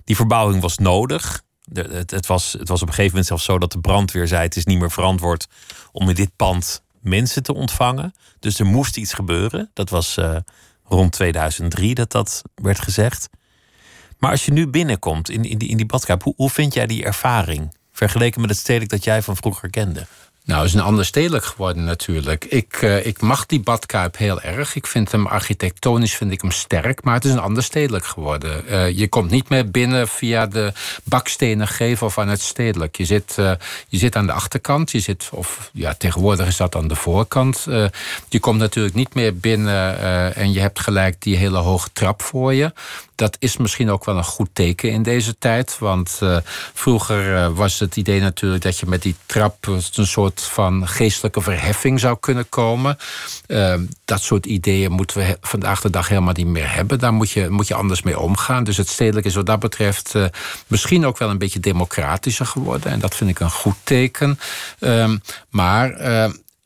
[0.03, 1.41] Die verbouwing was nodig.
[1.63, 4.27] De, het, het, was, het was op een gegeven moment zelfs zo dat de brandweer
[4.27, 5.47] zei: het is niet meer verantwoord
[5.91, 8.13] om in dit pand mensen te ontvangen.
[8.39, 9.69] Dus er moest iets gebeuren.
[9.73, 10.35] Dat was uh,
[10.83, 13.29] rond 2003 dat dat werd gezegd.
[14.17, 15.87] Maar als je nu binnenkomt in, in, die, in die
[16.23, 17.75] hoe, hoe vind jij die ervaring?
[17.91, 20.07] Vergeleken met het stedelijk dat jij van vroeger kende?
[20.51, 22.45] Nou, is een ander stedelijk geworden natuurlijk.
[22.45, 24.75] Ik, uh, ik mag die badkuip heel erg.
[24.75, 28.63] Ik vind hem architectonisch vind ik hem sterk, maar het is een ander stedelijk geworden.
[28.69, 32.97] Uh, je komt niet meer binnen via de bakstenen gevel van het stedelijk.
[32.97, 33.51] Je zit, uh,
[33.87, 37.67] je zit aan de achterkant, je zit, of ja, tegenwoordig is dat aan de voorkant.
[38.29, 39.99] je komt natuurlijk niet meer binnen
[40.35, 42.73] en je hebt gelijk die hele hoge trap voor je
[43.21, 45.77] dat is misschien ook wel een goed teken in deze tijd.
[45.79, 46.37] Want uh,
[46.73, 51.41] vroeger uh, was het idee natuurlijk dat je met die trap een soort van geestelijke
[51.41, 52.97] verheffing zou kunnen komen.
[53.47, 53.73] Uh,
[54.05, 56.99] dat soort ideeën moeten we vandaag de dag helemaal niet meer hebben.
[56.99, 58.63] Daar moet je, moet je anders mee omgaan.
[58.63, 60.13] Dus het stedelijk is wat dat betreft
[60.67, 62.91] misschien ook wel een beetje democratischer geworden.
[62.91, 64.39] En dat vind ik een goed teken.
[64.79, 65.17] Ehm,
[65.49, 65.89] maar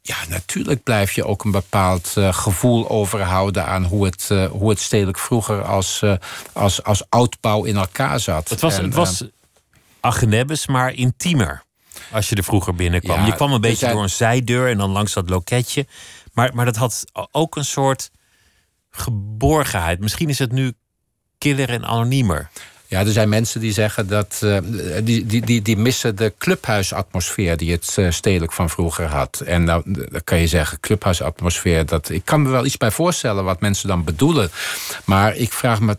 [0.08, 4.70] ja, natuurlijk blijf je ook een bepaald uh, gevoel overhouden aan hoe het, uh, hoe
[4.70, 6.16] het stedelijk vroeger als, uh,
[6.54, 8.50] als, als oudbouw in elkaar zat.
[8.50, 9.24] Het was, en, het was
[10.00, 11.64] Agenebbes, maar intiemer.
[12.12, 13.20] Als je er vroeger binnenkwam.
[13.20, 13.92] Ja, je kwam een beetje zijn...
[13.92, 15.88] door een zijdeur en dan langs dat loketje.
[16.34, 18.12] Maar, maar dat had ook een soort
[18.90, 20.00] geborgenheid.
[20.00, 20.74] Misschien is het nu
[21.38, 22.50] killer en anoniemer.
[22.88, 24.42] Ja, er zijn mensen die zeggen dat.
[24.44, 24.58] Uh,
[25.04, 29.42] die, die, die, die missen de clubhuisatmosfeer die het uh, stedelijk van vroeger had.
[29.46, 31.86] En nou, dan kan je zeggen, clubhuisatmosfeer.
[31.86, 34.52] Dat, ik kan me wel iets bij voorstellen wat mensen dan bedoelen.
[35.06, 35.98] Maar ik vraag me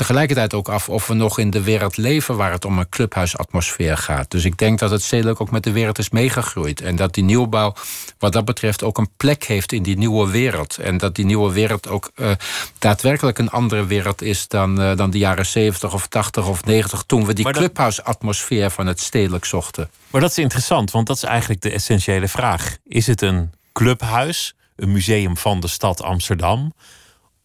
[0.00, 3.96] tegelijkertijd ook af of we nog in de wereld leven waar het om een clubhuisatmosfeer
[3.96, 4.30] gaat.
[4.30, 6.80] Dus ik denk dat het stedelijk ook met de wereld is meegegroeid.
[6.80, 7.74] En dat die nieuwbouw
[8.18, 10.78] wat dat betreft ook een plek heeft in die nieuwe wereld.
[10.78, 12.30] En dat die nieuwe wereld ook uh,
[12.78, 17.02] daadwerkelijk een andere wereld is dan, uh, dan de jaren 70 of 80 of 90
[17.02, 17.56] toen we die dat...
[17.56, 19.90] clubhuisatmosfeer van het stedelijk zochten.
[20.10, 22.76] Maar dat is interessant, want dat is eigenlijk de essentiële vraag.
[22.86, 26.72] Is het een clubhuis, een museum van de stad Amsterdam?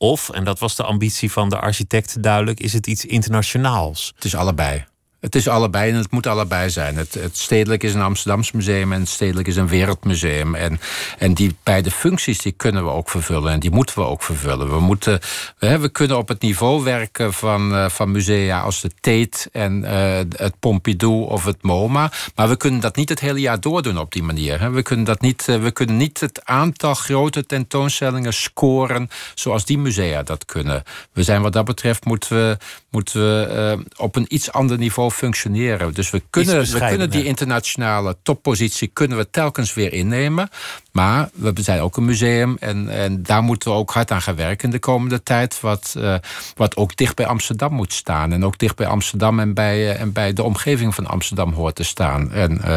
[0.06, 4.12] Of, en dat was de ambitie van de architect duidelijk, is het iets internationaals?
[4.16, 4.86] Het is allebei.
[5.26, 6.96] Het is allebei en het moet allebei zijn.
[6.96, 10.56] Het, het, stedelijk is een Amsterdams museum en het stedelijk is een wereldmuseum.
[10.56, 10.80] En,
[11.18, 14.70] en die beide functies die kunnen we ook vervullen en die moeten we ook vervullen.
[14.70, 15.20] We, moeten,
[15.60, 19.84] we, we kunnen op het niveau werken van, uh, van musea als de Tate en
[19.84, 22.12] uh, het Pompidou of het MoMA.
[22.36, 24.72] Maar we kunnen dat niet het hele jaar doordoen op die manier.
[24.72, 29.78] We, kunnen dat niet, uh, we kunnen niet het aantal grote tentoonstellingen scoren zoals die
[29.78, 30.84] musea dat kunnen.
[31.14, 32.58] We zijn wat dat betreft moeten we,
[32.90, 35.94] moeten we op een iets ander niveau functioneren.
[35.94, 40.50] Dus we kunnen, we kunnen die internationale toppositie kunnen we telkens weer innemen.
[40.96, 44.36] Maar we zijn ook een museum en, en daar moeten we ook hard aan gaan
[44.36, 45.60] werken de komende tijd.
[45.62, 46.16] Wat, uh,
[46.56, 48.32] wat ook dicht bij Amsterdam moet staan.
[48.32, 51.76] En ook dicht bij Amsterdam en bij, uh, en bij de omgeving van Amsterdam hoort
[51.76, 52.32] te staan.
[52.32, 52.76] En uh,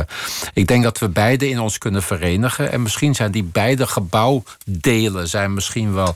[0.53, 2.73] ik denk dat we beide in ons kunnen verenigen.
[2.73, 6.15] En misschien zijn die beide gebouwdelen zijn misschien wel,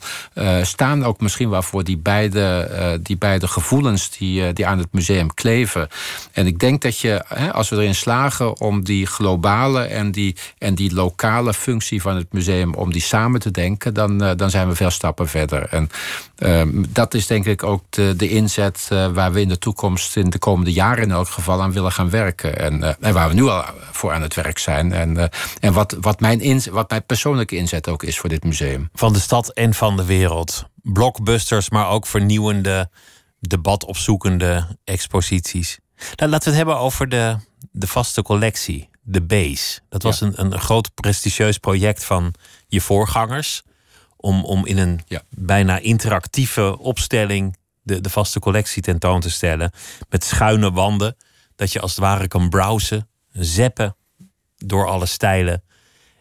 [0.62, 5.34] staan ook misschien wel voor die beide, die beide gevoelens die, die aan het museum
[5.34, 5.88] kleven.
[6.32, 10.36] En ik denk dat je, hè, als we erin slagen om die globale en die,
[10.58, 14.50] en die lokale functie van het museum om die samen te denken, dan, uh, dan
[14.50, 15.68] zijn we veel stappen verder.
[15.68, 15.90] En
[16.38, 20.16] uh, dat is denk ik ook de, de inzet uh, waar we in de toekomst,
[20.16, 22.58] in de komende jaren in elk geval, aan willen gaan werken.
[22.58, 24.92] En, en waar we nu al voor aan het werk zijn.
[24.92, 28.88] En, en wat, wat, mijn wat mijn persoonlijke inzet ook is voor dit museum.
[28.94, 30.64] Van de stad en van de wereld.
[30.82, 32.90] Blockbusters, maar ook vernieuwende,
[33.40, 35.78] debatopzoekende exposities.
[36.16, 37.36] Nou, laten we het hebben over de,
[37.70, 39.80] de vaste collectie de Base.
[39.88, 42.34] Dat was een, een groot prestigieus project van
[42.66, 43.62] je voorgangers.
[44.16, 49.72] Om, om in een bijna interactieve opstelling de, de vaste collectie tentoon te stellen.
[50.08, 51.16] Met schuine wanden.
[51.56, 53.96] Dat je als het ware kan browsen, zeppen
[54.56, 55.62] door alle stijlen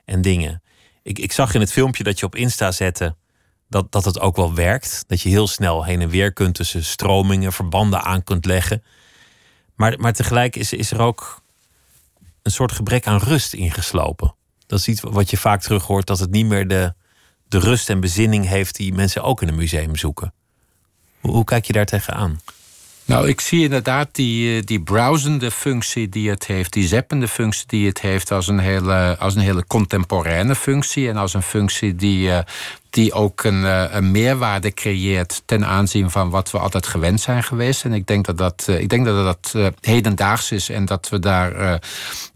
[0.06, 0.62] en dingen.
[1.04, 3.15] Ik, ik zag in het filmpje dat je op Insta zette
[3.72, 5.04] dat, dat het ook wel werkt.
[5.08, 8.84] Dat je heel snel heen en weer kunt tussen stromingen, verbanden aan kunt leggen.
[9.76, 11.40] Maar, maar tegelijk is, is er ook
[12.43, 14.36] een soort gebrek aan rust ingeslopen.
[14.67, 16.93] Dat is iets wat je vaak terug hoort, dat het niet meer de,
[17.47, 20.34] de rust en bezinning heeft die mensen ook in een museum zoeken.
[21.19, 22.39] Hoe, kijk je daar tegenaan?
[23.06, 27.67] Nou, ik zie inderdaad die, eh, die browsende functie die het heeft, die zeppende functie
[27.67, 31.10] die het heeft, als een hele, als een hele contemporaine functie.
[31.10, 32.43] En als een functie die, eh,
[32.91, 37.43] die ook een, eh, een meerwaarde creëert ten aanzien van wat we altijd gewend zijn
[37.43, 37.84] geweest.
[37.86, 41.80] En ik denk dat dat, ik denk dat, dat hedendaags is en dat, we daar,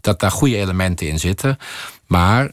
[0.00, 1.58] dat daar goede elementen in zitten.
[2.06, 2.50] Maar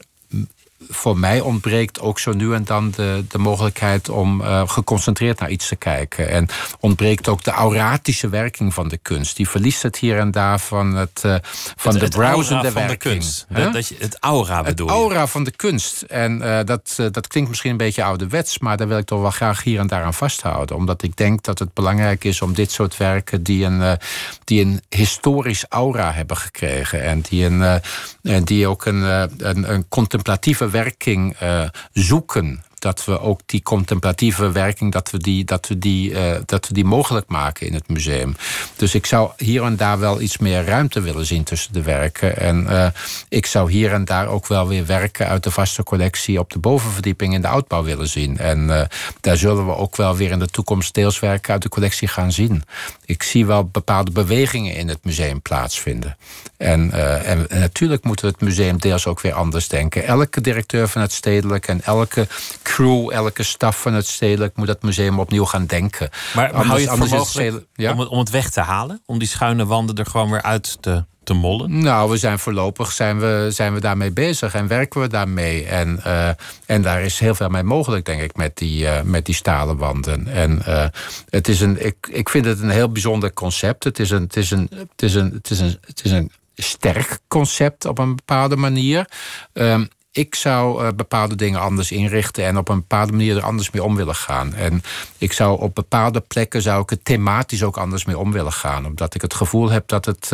[0.88, 5.50] voor mij ontbreekt ook zo nu en dan de, de mogelijkheid om uh, geconcentreerd naar
[5.50, 6.28] iets te kijken.
[6.28, 6.48] En
[6.80, 9.36] ontbreekt ook de auratische werking van de kunst.
[9.36, 11.34] Die verliest het hier en daar van, het, uh,
[11.76, 13.00] van het, de browsende werking.
[13.00, 13.46] De kunst.
[13.54, 13.72] Huh?
[13.72, 16.02] Dat je, het aura bedoel Het aura van de kunst.
[16.02, 19.30] En uh, dat, dat klinkt misschien een beetje ouderwets, maar daar wil ik toch wel
[19.30, 20.76] graag hier en daar aan vasthouden.
[20.76, 23.98] Omdat ik denk dat het belangrijk is om dit soort werken die een,
[24.44, 27.02] die een historisch aura hebben gekregen.
[27.02, 27.80] En die, een,
[28.22, 29.02] en die ook een,
[29.38, 35.44] een, een contemplatieve werking uh, zoeken dat we ook die contemplatieve werking, dat we die,
[35.44, 38.36] dat we die, uh, dat we die mogelijk maken in het museum.
[38.76, 42.36] Dus ik zou hier en daar wel iets meer ruimte willen zien tussen de werken.
[42.36, 42.86] En uh,
[43.28, 46.58] ik zou hier en daar ook wel weer werken uit de vaste collectie op de
[46.58, 48.38] bovenverdieping in de oudbouw willen zien.
[48.38, 48.88] En
[49.20, 52.32] daar zullen we ook wel weer in de toekomst deels werken uit de collectie gaan
[52.32, 52.62] zien.
[53.04, 56.16] Ik zie wel bepaalde bewegingen in het museum plaatsvinden.
[56.56, 56.92] En,
[57.24, 60.04] en, en natuurlijk moeten we het museum deels ook weer anders denken.
[60.04, 62.26] Elke directeur van het stedelijk en elke
[62.62, 66.10] crew, elke staf van het stedelijk moet dat museum opnieuw gaan denken.
[66.34, 67.92] Maar, maar hou je het ja?
[67.92, 69.02] om, het, om het weg te halen?
[69.06, 71.82] Om die schuine wanden er gewoon weer uit te, te mollen?
[71.82, 75.64] Nou, we zijn voorlopig zijn we, zijn we daarmee bezig en werken we daarmee.
[75.64, 76.28] En, uh,
[76.66, 79.76] en daar is heel veel mee mogelijk, denk ik, met die, uh, met die stalen
[79.76, 80.26] wanden.
[80.26, 80.86] En uh,
[81.30, 83.84] het is een, ik, ik vind het een heel bijzonder concept.
[83.84, 86.30] Het is een, het is een, het is een, het is een, het is een
[86.54, 89.08] sterk concept op een bepaalde manier.
[89.52, 93.82] Um, ik zou bepaalde dingen anders inrichten en op een bepaalde manier er anders mee
[93.82, 94.54] om willen gaan.
[94.54, 94.82] En
[95.18, 98.86] ik zou op bepaalde plekken zou ik het thematisch ook anders mee om willen gaan.
[98.86, 100.30] Omdat ik het gevoel heb dat het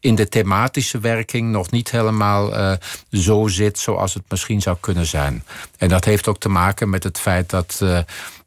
[0.00, 2.76] in de thematische werking nog niet helemaal
[3.10, 5.44] zo zit zoals het misschien zou kunnen zijn.
[5.76, 7.84] En dat heeft ook te maken met het feit dat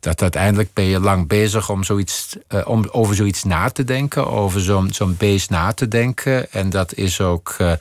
[0.01, 4.31] dat uiteindelijk ben je lang bezig om, zoiets, uh, om over zoiets na te denken,
[4.31, 6.51] over zo'n zo'n beest na te denken.
[6.51, 7.71] En dat is ook uh,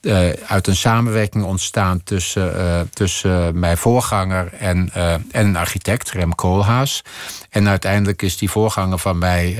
[0.00, 7.02] uh, uit een samenwerking ontstaan tussen, tussen mijn voorganger en, en een architect, Rem Koolhaas.
[7.48, 9.56] En uiteindelijk is die voorganger van mij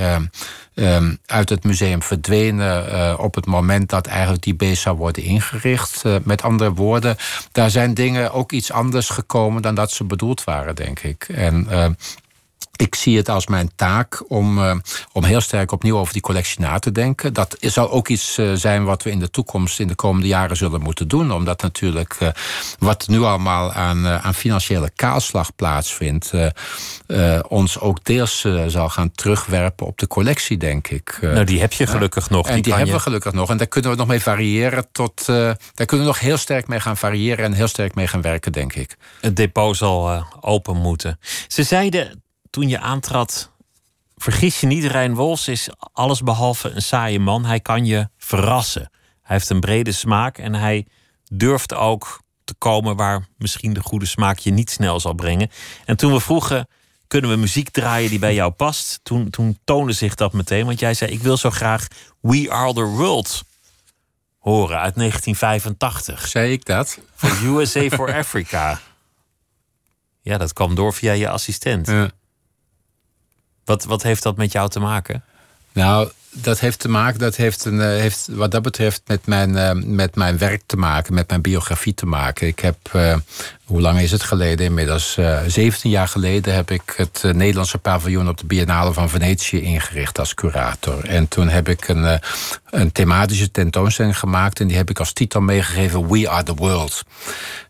[0.75, 5.23] um, uit het museum verdwenen uh, op het moment dat eigenlijk die beest zou worden
[5.23, 6.03] ingericht.
[6.07, 7.17] Uh, met andere woorden,
[7.53, 11.27] daar zijn dingen ook iets anders gekomen dan dat ze bedoeld waren, denk ik.
[11.29, 11.87] En uh,
[12.79, 14.75] ik zie het als mijn taak om, uh,
[15.13, 17.33] om heel sterk opnieuw over die collectie na te denken.
[17.33, 20.57] Dat zal ook iets uh, zijn wat we in de toekomst, in de komende jaren
[20.57, 21.33] zullen moeten doen.
[21.33, 22.29] Omdat natuurlijk uh,
[22.79, 26.33] wat nu allemaal aan, aan financiële kaalslag plaatsvindt,
[27.49, 31.19] ons ook deels zal gaan terugwerpen op de collectie, denk ik.
[31.21, 32.47] nou, die heb je gelukkig nog.
[32.47, 33.51] En die, die hebben we gelukkig nog.
[33.51, 35.27] En daar kunnen we nog mee variëren tot.
[35.27, 38.53] daar kunnen we nog heel sterk mee gaan variëren en heel sterk mee gaan werken,
[38.53, 38.97] denk ik.
[39.21, 41.19] Het depot zal open moeten.
[41.49, 42.23] Ze zeiden
[42.59, 43.51] toen je aantrad,
[44.17, 47.45] vergis je niet, Rijn Wols is allesbehalve een saaie man.
[47.45, 48.91] Hij kan je verrassen.
[49.23, 50.87] Hij heeft een brede smaak en hij
[51.33, 55.51] durft ook te komen waar misschien de goede smaak je niet snel zal brengen.
[55.85, 56.69] En toen we vroegen,
[57.07, 59.01] kunnen we muziek draaien die bij jou past?
[59.03, 61.87] Toen, toen toonde zich dat meteen, want jij zei, ik wil zo graag
[62.21, 63.43] We Are The World
[64.39, 66.29] horen uit 1985.
[66.29, 66.99] Zei ik dat?
[67.15, 68.81] Van USA for Africa.
[70.21, 71.87] Ja, dat kwam door via je assistent.
[71.87, 72.11] Ja.
[73.69, 75.23] Wat, wat heeft dat met jou te maken?
[75.73, 79.51] Nou, dat heeft te maken, dat heeft, een, eh, heeft wat dat betreft met mijn,
[79.51, 82.47] uh, met mijn werk te maken, met mijn biografie te maken.
[82.47, 83.17] Ik heb, uh,
[83.69, 84.67] hoe lang is het geleden?
[84.67, 89.61] Inmiddels uh, 17 jaar geleden heb ik het Nederlandse paviljoen op de Biennale van Venetië
[89.61, 91.05] ingericht als curator.
[91.05, 92.21] En toen heb ik een,
[92.71, 97.03] een thematische tentoonstelling gemaakt en die heb ik als titel meegegeven We Are the World.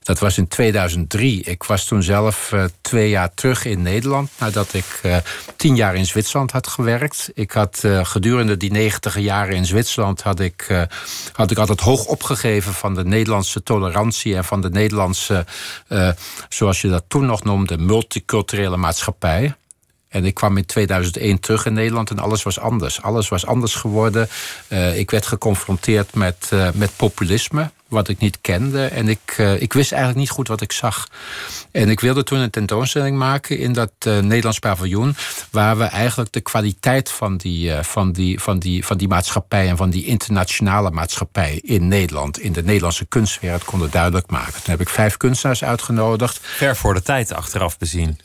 [0.03, 1.43] Dat was in 2003.
[1.43, 5.01] Ik was toen zelf twee jaar terug in Nederland nadat ik
[5.57, 7.31] tien jaar in Zwitserland had gewerkt.
[7.35, 10.87] Ik had gedurende die negentig jaren in Zwitserland had ik,
[11.33, 15.47] had ik altijd hoog opgegeven van de Nederlandse tolerantie en van de Nederlandse,
[16.49, 19.55] zoals je dat toen nog noemde, multiculturele maatschappij.
[20.09, 23.03] En ik kwam in 2001 terug in Nederland en alles was anders.
[23.03, 24.29] Alles was anders geworden.
[24.69, 28.85] Uh, ik werd geconfronteerd met, uh, met populisme wat ik niet kende.
[28.85, 31.09] En ik, uh, ik wist eigenlijk niet goed wat ik zag.
[31.71, 35.17] En ik wilde toen een tentoonstelling maken in dat uh, Nederlands paviljoen.
[35.51, 39.69] Waar we eigenlijk de kwaliteit van die, uh, van, die, van, die, van die maatschappij
[39.69, 44.53] en van die internationale maatschappij in Nederland, in de Nederlandse kunstwereld, konden duidelijk maken.
[44.53, 46.39] Toen heb ik vijf kunstenaars uitgenodigd.
[46.43, 48.19] Ver voor de tijd achteraf bezien.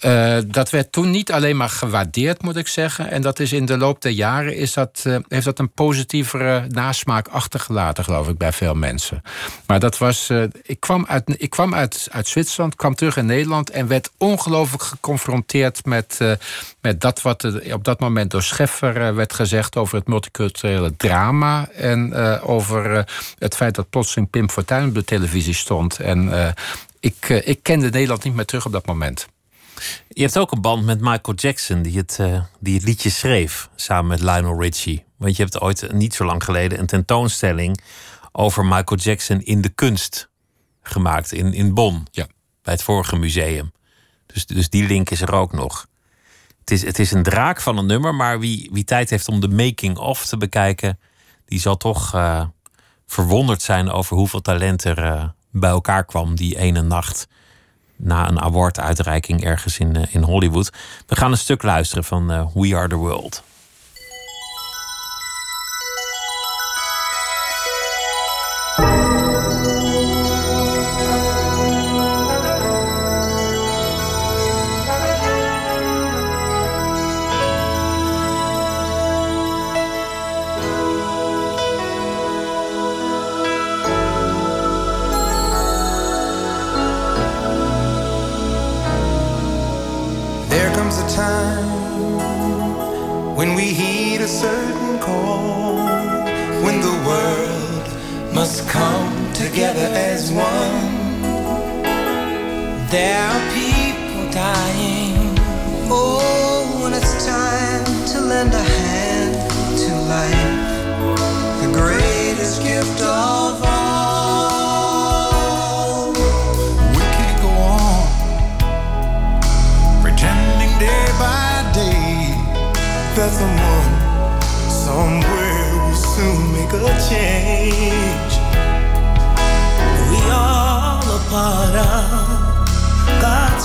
[0.48, 3.12] dat werd toen niet alleen maar gewaardeerd, moet ik zeggen.
[3.12, 7.28] En dat is in de loop der jaren is dat, heeft dat een positievere nasmaak
[7.28, 9.22] achtergelaten, geloof ik, bij veel mensen.
[9.66, 10.30] Maar dat was.
[10.30, 14.12] Uh, ik kwam, uit, ik kwam uit, uit Zwitserland, kwam terug in Nederland en werd
[14.18, 16.32] ongelooflijk geconfronteerd met, uh,
[16.82, 20.96] met dat wat er op dat moment door Scheffer uh, werd gezegd over het multiculturele
[20.98, 21.70] drama.
[21.70, 23.08] En over
[23.40, 26.00] het feit dat plotseling Pim Fortuyn op de televisie stond.
[26.00, 26.54] En
[27.00, 29.28] ik, ik kende Nederland niet meer terug op dat moment.
[30.10, 32.20] Je hebt ook een band met Michael Jackson, die het,
[32.60, 35.04] die het liedje schreef samen met Lionel Richie.
[35.18, 37.80] Want je hebt ooit niet zo lang geleden een tentoonstelling
[38.36, 40.30] over Michael Jackson in de kunst
[40.82, 42.08] gemaakt in, in Bonn.
[42.12, 42.28] Ja.
[42.62, 43.72] Bij het vorige museum.
[44.26, 45.88] Dus, dus die link is er ook nog.
[46.60, 49.40] Het is, het is een draak van een nummer, maar wie, wie tijd heeft om
[49.40, 51.00] de making-of te bekijken,
[51.46, 52.46] die zal toch uh,
[53.08, 57.28] verwonderd zijn over hoeveel talent er uh, bij elkaar kwam die ene nacht
[57.96, 60.74] na een awarduitreiking ergens in, uh, in Hollywood.
[61.08, 63.44] We gaan een stuk luisteren van We Are the World.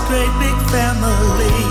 [0.09, 1.68] Great big family.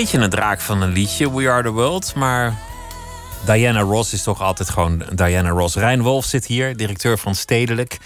[0.00, 2.14] Beetje een draak van een liedje, We Are the World.
[2.14, 2.54] Maar
[3.46, 5.74] Diana Ross is toch altijd gewoon Diana Ross.
[5.74, 7.98] Rijn Wolf zit hier, directeur van Stedelijk.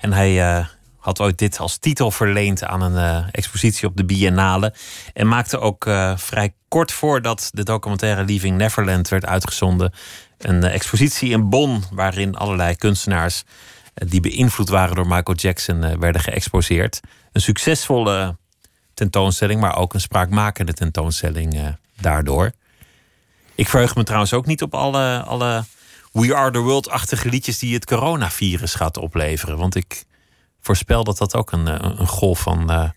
[0.00, 4.04] En hij eh, had ooit dit als titel verleend aan een eh, expositie op de
[4.04, 4.74] Biennale.
[5.14, 9.92] En maakte ook eh, vrij kort voordat de documentaire Leaving Neverland werd uitgezonden.
[10.38, 13.44] Een expositie in Bonn, waarin allerlei kunstenaars
[13.94, 17.00] die beïnvloed waren door Michael Jackson werden geëxposeerd.
[17.32, 18.36] Een succesvolle
[18.98, 21.66] tentoonstelling, maar ook een spraakmakende tentoonstelling eh,
[22.00, 22.52] daardoor.
[23.54, 25.64] Ik verheug me trouwens ook niet op alle, alle
[26.12, 29.56] We Are the World-achtige liedjes die het coronavirus gaat opleveren.
[29.56, 30.04] Want ik
[30.60, 32.88] voorspel dat dat ook een, eh, een golf van, eh,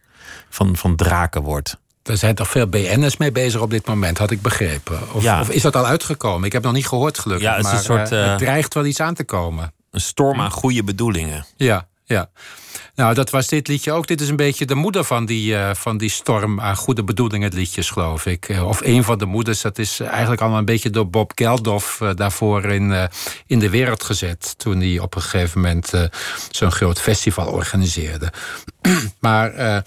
[0.49, 1.78] van, van draken wordt.
[2.04, 5.14] Er zijn toch veel BN'ers mee bezig op dit moment, had ik begrepen.
[5.14, 5.39] Of, Ja.
[5.41, 6.45] of is dat al uitgekomen?
[6.45, 7.47] Ik heb nog niet gehoord, gelukkig.
[7.47, 9.74] Ja, het maar soort, het dreigt wel iets aan te komen.
[9.91, 11.45] Een storm aan goede bedoelingen.
[11.56, 12.30] Ja, ja.
[12.96, 14.08] Nou, dat was dit liedje ook.
[14.08, 17.54] Dit is een beetje de moeder van die, eh, van die storm aan goede bedoelingen
[17.54, 18.50] liedjes, geloof ik.
[18.50, 19.62] Eh, Of een van de moeders.
[19.62, 23.10] Dat is eigenlijk allemaal een beetje door Bob Geldof eh, daarvoor in,
[23.48, 24.54] in de wereld gezet.
[24.58, 25.92] Toen hij op een gegeven moment
[26.52, 28.32] zo'n groot festival organiseerde.
[29.20, 29.78] maar eh,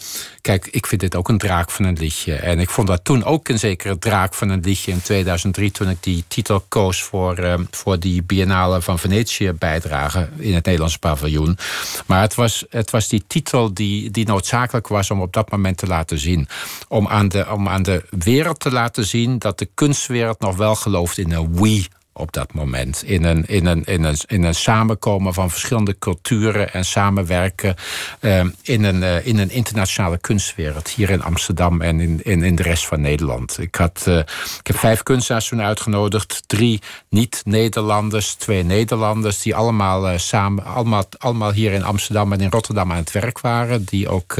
[0.41, 2.35] kijk, ik vind dit ook een draak van een liedje.
[2.35, 5.71] En ik vond dat toen ook een zekere draak van een liedje in 2003...
[5.71, 10.29] toen ik die titel koos voor, eh, voor die Biennale van Venetië bijdrage...
[10.37, 11.59] in het Nederlandse paviljoen.
[12.07, 15.77] Maar het was, het was die titel die, die noodzakelijk was om op dat moment
[15.77, 16.49] te laten zien.
[16.89, 20.75] Om aan, de, om aan de wereld te laten zien dat de kunstwereld nog wel
[20.75, 21.87] gelooft in een we
[22.17, 23.03] op dat moment.
[23.03, 27.75] In een, in een, in een, in een samenkomen van verschillende culturen en samenwerken
[28.21, 30.89] eh, in, een, eh, in een internationale kunstwereld.
[30.89, 33.59] Hier in Amsterdam en in, in, in de rest van Nederland.
[33.59, 34.19] Ik, had, eh,
[34.59, 36.43] ik heb vijf kunstenaars toen uitgenodigd.
[36.47, 39.43] Drie niet-Nederlanders, twee Nederlanders.
[39.43, 43.41] Die allemaal, eh, samen, allemaal, allemaal hier in Amsterdam en in Rotterdam aan het werk
[43.41, 43.85] waren.
[43.85, 44.35] Die ook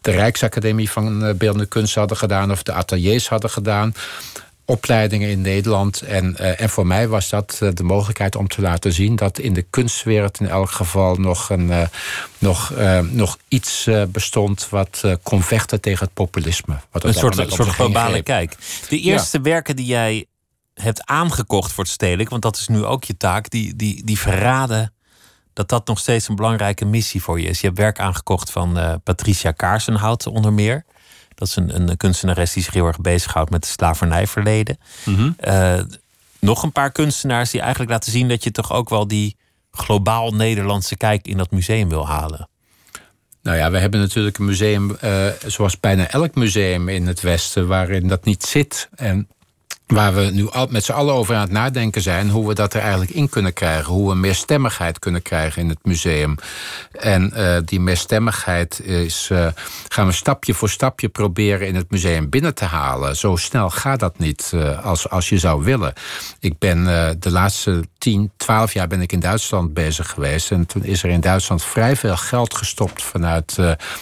[0.00, 2.50] de Rijksacademie van Beeldende Kunst hadden gedaan.
[2.50, 3.94] Of de ateliers hadden gedaan
[4.70, 6.00] opleidingen in Nederland.
[6.00, 9.38] En, eh, en voor mij was dat eh, de mogelijkheid om te laten zien dat
[9.38, 11.86] in de kunstwereld in elk geval nog, een, eh,
[12.38, 12.72] nog,
[13.10, 16.76] nog iets bestond wat kon vechten tegen het populisme.
[16.90, 18.24] Wat Een soort, soort globale greep.
[18.24, 18.56] kijk.
[18.88, 20.26] De eerste werken die jij
[20.74, 24.18] hebt aangekocht voor het stedelijk, want dat is nu ook je taak, die, die, die
[24.18, 24.92] verraden
[25.52, 27.60] dat dat nog steeds een belangrijke missie voor je is.
[27.60, 30.84] Je hebt werk aangekocht van Patricia Kaarsenhout onder meer.
[31.40, 34.78] Dat is een, een kunstenares die zich heel erg bezighoudt met het slavernijverleden.
[35.04, 35.30] Mhm.
[35.36, 35.80] Eh,
[36.38, 39.36] nog een paar kunstenaars die eigenlijk laten zien dat je toch ook wel die
[39.70, 42.48] globaal Nederlandse kijk in dat museum wil halen.
[43.42, 47.66] Nou ja, we hebben natuurlijk een museum, eh, zoals bijna elk museum in het Westen,
[47.66, 48.88] waarin dat niet zit.
[48.94, 49.28] En
[49.90, 52.80] waar we nu met z'n allen over aan het nadenken zijn, hoe we dat er
[52.80, 53.92] eigenlijk in kunnen krijgen.
[53.92, 56.34] Hoe we meer stemmigheid kunnen krijgen in het museum.
[56.92, 59.46] En eh, die meerstemmigheid is, eh,
[59.88, 63.16] gaan we stapje voor stapje proberen in het museum binnen te halen.
[63.16, 65.92] Zo snel gaat dat niet eh, als, als je zou willen.
[66.40, 66.84] Ik ben
[67.20, 70.50] de laatste 10, 12 jaar ben ik in Duitsland bezig geweest.
[70.50, 73.58] En toen is er in Duitsland vrij veel geld gestopt vanuit,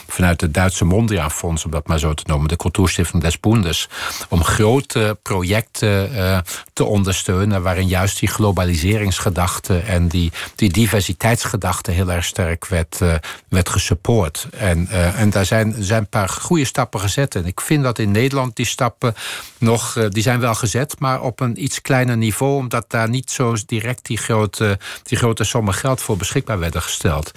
[0.09, 3.89] vanuit het Duitse Mondriaan-fonds, om dat maar zo te noemen, de Cultuurstiftung des Bundes.
[4.29, 6.39] Om grote projecten eh,
[6.73, 13.15] te ondersteunen, waarin juist die globaliseringsgedachte en die, die diversiteitsgedachte heel erg sterk werd, eh,
[13.49, 14.47] werd gesupport.
[14.57, 17.35] En, eh, en daar zijn, zijn een paar goede stappen gezet.
[17.35, 19.15] En ik vind dat in Nederland die stappen
[19.59, 23.57] nog, die zijn wel gezet, maar op een iets kleiner niveau, omdat daar niet zo
[23.67, 27.33] direct die grote, die grote sommen geld voor beschikbaar werden gesteld.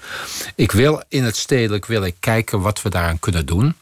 [0.55, 3.75] Ik wil in het stedelijk wil ik kijken wat we daaraan kunnen doen.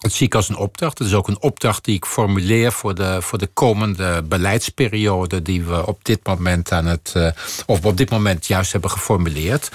[0.00, 0.98] Dat zie ik als een opdracht.
[0.98, 5.62] Het is ook een opdracht die ik formuleer voor de, voor de komende beleidsperiode die
[5.62, 7.30] we op dit moment aan het, eh,
[7.66, 9.70] of op dit moment juist hebben geformuleerd.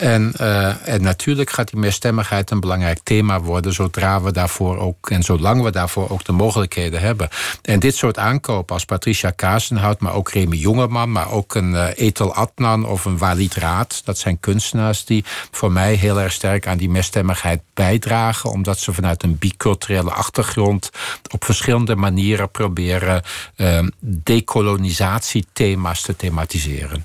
[0.00, 5.10] En, eh, en natuurlijk gaat die meerstemmigheid een belangrijk thema worden zodra we daarvoor ook
[5.10, 7.28] en zolang we daarvoor ook de mogelijkheden hebben.
[7.62, 11.86] En dit soort aankopen als Patricia Kazenhout, maar ook Remy Jongeman, maar ook een uh,
[11.94, 16.66] Ethel Adnan of een Walid Raad, dat zijn kunstenaars die voor mij heel erg sterk
[16.66, 20.90] aan die meerstemmigheid bijdragen, omdat ze vanuit een biculturele achtergrond
[21.30, 23.22] op verschillende manieren proberen
[23.56, 27.04] uh, decolonisatiethema's te thematiseren.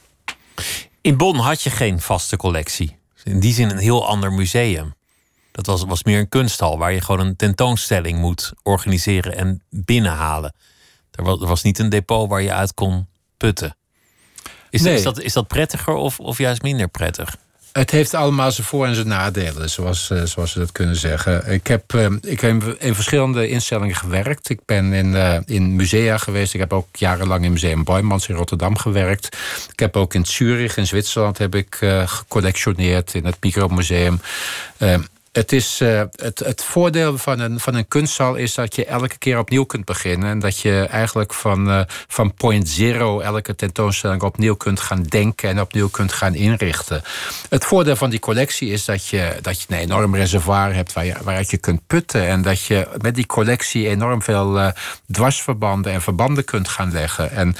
[1.05, 2.97] In Bonn had je geen vaste collectie.
[3.23, 4.93] In die zin een heel ander museum.
[5.51, 10.55] Dat was, was meer een kunsthal waar je gewoon een tentoonstelling moet organiseren en binnenhalen.
[11.11, 13.77] Er was, er was niet een depot waar je uit kon putten.
[14.69, 14.93] Is, Nee.
[14.93, 17.37] is, dat, is dat prettiger of, of juist minder prettig?
[17.77, 21.51] Het heeft allemaal zijn voor- en zijn nadelen, zoals, eh, zoals we dat kunnen zeggen.
[21.51, 24.49] Ik heb, eh, ik heb in verschillende instellingen gewerkt.
[24.49, 26.53] Ik ben in, eh, in musea geweest.
[26.53, 29.37] Ik heb ook jarenlang in Museum Boijmans in Rotterdam gewerkt.
[29.71, 34.21] Ik heb ook in Zurich in Zwitserland heb ik, gecollectioneerd in het Micromuseum.
[34.77, 34.95] Eh,
[35.35, 39.17] het, is, eh, het, het voordeel van een, van een kunsthal is dat je elke
[39.17, 40.29] keer opnieuw kunt beginnen.
[40.29, 45.49] En dat je eigenlijk van, eh, van point zero elke tentoonstelling opnieuw kunt gaan denken
[45.49, 47.01] en opnieuw kunt gaan inrichten.
[47.49, 51.05] Het voordeel van die collectie is dat je, dat je een enorm reservoir hebt waar
[51.05, 52.27] je, waaruit je kunt putten.
[52.27, 54.67] En dat je met die collectie enorm veel eh,
[55.11, 57.31] dwarsverbanden en verbanden kunt gaan leggen.
[57.31, 57.55] En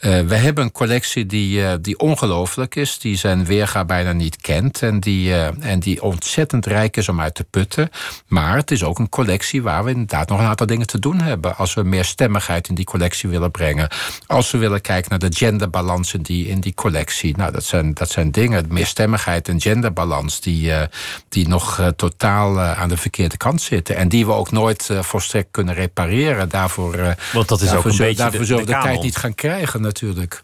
[0.00, 4.82] we hebben een collectie die, die ongelooflijk is, die zijn weerga bijna niet kent.
[4.82, 7.90] En die, en die ontzettend rijk is om uit te putten.
[8.26, 11.20] Maar het is ook een collectie waar we inderdaad nog een aantal dingen te doen
[11.20, 11.56] hebben.
[11.56, 13.88] Als we meer stemmigheid in die collectie willen brengen.
[14.26, 17.36] Als we willen kijken naar de genderbalans in die, in die collectie.
[17.36, 18.64] Nou, dat zijn, dat zijn dingen.
[18.68, 20.86] Meer stemmigheid en genderbalans die, eh,
[21.28, 23.96] die nog eh, totaal eh, aan de verkeerde kant zitten.
[23.96, 26.48] En die we ook nooit volstrekt kunnen repareren.
[26.48, 29.02] Daarvoor, Want dat is ook een zullen- beetje daarvoor de- zullen we de de tijd
[29.02, 30.42] niet gaan krijgen natuurlijk.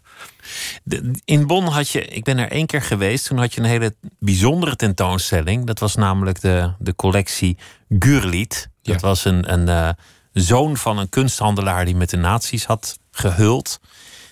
[0.83, 3.67] De- in Bonn had je, ik ben er één keer geweest, toen had je een
[3.67, 5.65] hele bijzondere tentoonstelling.
[5.65, 7.57] Dat was namelijk de, de collectie
[7.99, 8.69] Gurlied.
[8.81, 9.07] Dat Ja.
[9.07, 9.89] was een, een eh,
[10.33, 13.79] zoon van een kunsthandelaar die met de nazi's had gehuld.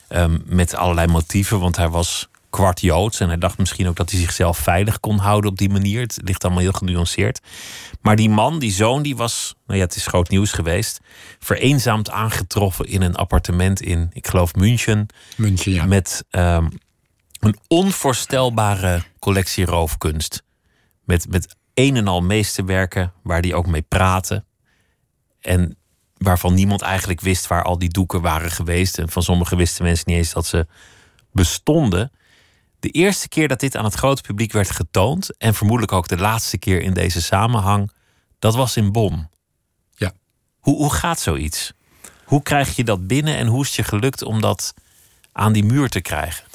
[0.07, 3.19] Ehm, met allerlei motieven, want hij was kwart Joods.
[3.19, 6.01] En hij dacht misschien ook dat hij zichzelf veilig kon houden op die manier.
[6.01, 7.39] Het ligt allemaal heel genuanceerd.
[8.01, 10.99] Maar die man, die zoon, die was, nou ja, het is groot nieuws geweest.
[11.39, 15.07] Vereenzaamd aangetroffen in een appartement in, ik geloof, München.
[15.37, 15.85] Muntje, ja.
[15.85, 16.69] Met ehm,
[17.39, 20.43] een onvoorstelbare collectie roofkunst.
[21.03, 24.45] Met, met een en al meesterwerken waar die ook mee praten.
[25.41, 25.77] En
[26.17, 28.97] waarvan niemand eigenlijk wist waar al die doeken waren geweest.
[28.97, 30.67] En van sommigen wisten mensen niet eens dat ze
[31.31, 32.11] bestonden.
[32.85, 36.17] De eerste keer dat dit aan het grote publiek werd getoond, en vermoedelijk ook de
[36.17, 37.91] laatste keer in deze samenhang,
[38.39, 39.29] dat was in Bonn.
[39.95, 40.11] Ja.
[40.59, 41.73] Hoe, hoe gaat zoiets?
[42.25, 44.73] Hoe krijg je dat binnen en hoe is het je gelukt om dat
[45.31, 46.45] aan die muur te krijgen?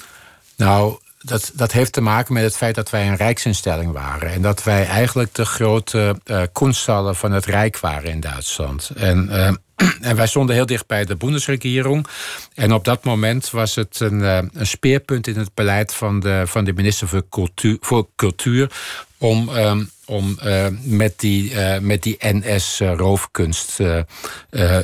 [0.56, 4.30] Nou, dat, dat heeft te maken met het feit dat wij een rijksinstelling waren.
[4.30, 8.90] En dat wij eigenlijk de grote eh kunststallen van het Rijk waren in Duitsland.
[8.96, 9.52] En, eh,
[10.10, 12.06] en wij stonden heel dicht bij de Bundesregierung.
[12.54, 16.42] En op dat moment was het een, eh, een speerpunt in het beleid van de,
[16.46, 18.70] van de minister voor Cultuur, voor cultuur
[19.18, 20.38] om, ehm, om
[20.82, 24.78] met die, met die NS-roofkunst eh,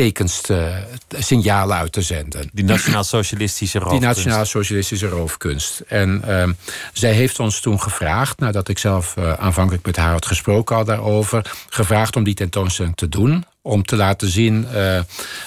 [0.00, 0.82] tekens, te,
[1.18, 2.50] signalen uit te zenden.
[2.52, 4.16] Die nationaal-socialistische Die roofkunst.
[4.16, 5.80] nationaal-socialistische roofkunst.
[5.88, 6.52] En ehm,
[6.92, 10.84] zij heeft ons toen gevraagd, nadat ik zelf eh, aanvankelijk met haar had gesproken al
[10.84, 13.44] daarover, gevraagd om die tentoonstelling te doen.
[13.62, 15.00] Om te laten zien eh,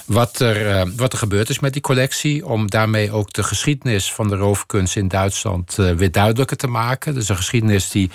[0.05, 2.45] wat, er, eh, wat er gebeurd is met die collectie.
[2.45, 7.14] Om daarmee ook de geschiedenis van de roofkunst in Duitsland eh, weer duidelijker te maken.
[7.14, 8.11] Dus een geschiedenis die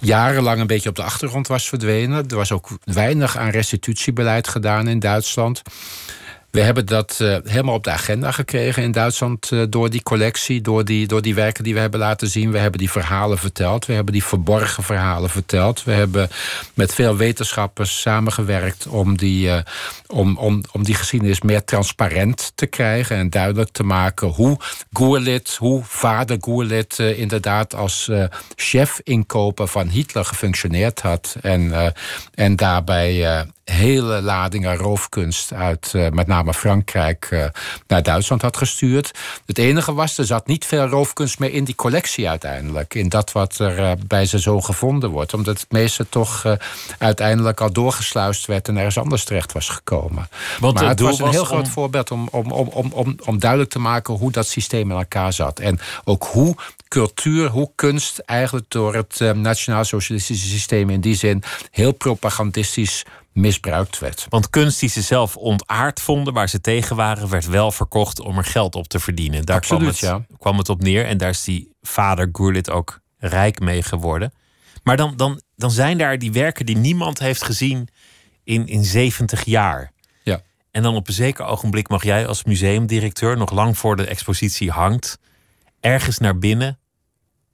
[0.00, 2.28] jarenlang een beetje op de achtergrond was verdwenen.
[2.28, 5.62] Er was ook weinig aan restitutiebeleid gedaan in Duitsland.
[6.50, 10.60] We hebben dat eh, helemaal op de agenda gekregen in Duitsland eh, door die collectie,
[10.60, 12.50] door die, door die werken die we hebben laten zien.
[12.50, 15.84] We hebben die verhalen verteld, we hebben die verborgen verhalen verteld.
[15.84, 16.28] We hebben
[16.74, 19.62] met veel wetenschappers samengewerkt om die, eh,
[20.06, 24.58] om, om, om die geschiedenis meer transparant te krijgen en duidelijk te maken hoe
[24.92, 28.24] Gurlitt, hoe vader Gurlitt eh, inderdaad als eh,
[28.54, 31.36] chef-inkoper van Hitler gefunctioneerd had.
[31.40, 31.94] En,
[32.34, 37.44] en daarbij hele ladingen roofkunst uit eh, met name Frankrijk eh,
[37.86, 39.10] naar Duitsland had gestuurd.
[39.46, 42.94] Het enige was, er zat niet veel roofkunst meer in die collectie uiteindelijk.
[42.94, 45.34] In dat wat er eh, bij ze zo gevonden wordt.
[45.34, 46.56] Omdat het meeste toch
[46.98, 50.28] uiteindelijk al doorgesluist werd en ergens anders terecht was gekomen.
[50.60, 53.16] Want maar het was een was heel om- groot voorbeeld om, om, om, om, om,
[53.24, 55.58] om duidelijk te maken hoe dat systeem in elkaar zat.
[55.58, 56.56] En ook hoe
[56.88, 64.26] cultuur, hoe kunst eigenlijk door het nationaal-socialistische systeem in die zin heel propagandistisch misbruikt werd.
[64.28, 68.38] Want kunst die ze zelf ontaard vonden, waar ze tegen waren, werd wel verkocht om
[68.38, 69.44] er geld op te verdienen.
[69.44, 70.26] Daar kwam, het, ja.
[70.38, 71.06] kwam het op neer.
[71.06, 74.32] En daar is die vader Gurlitt ook rijk mee geworden.
[74.82, 77.88] Maar dan, dan, dan zijn daar die werken die niemand heeft gezien
[78.44, 79.92] in, in 70 jaar.
[80.22, 80.42] Ja.
[80.70, 84.70] En dan op een zeker ogenblik mag jij als museumdirecteur, nog lang voor de expositie
[84.70, 85.18] hangt,
[85.80, 86.78] ergens naar binnen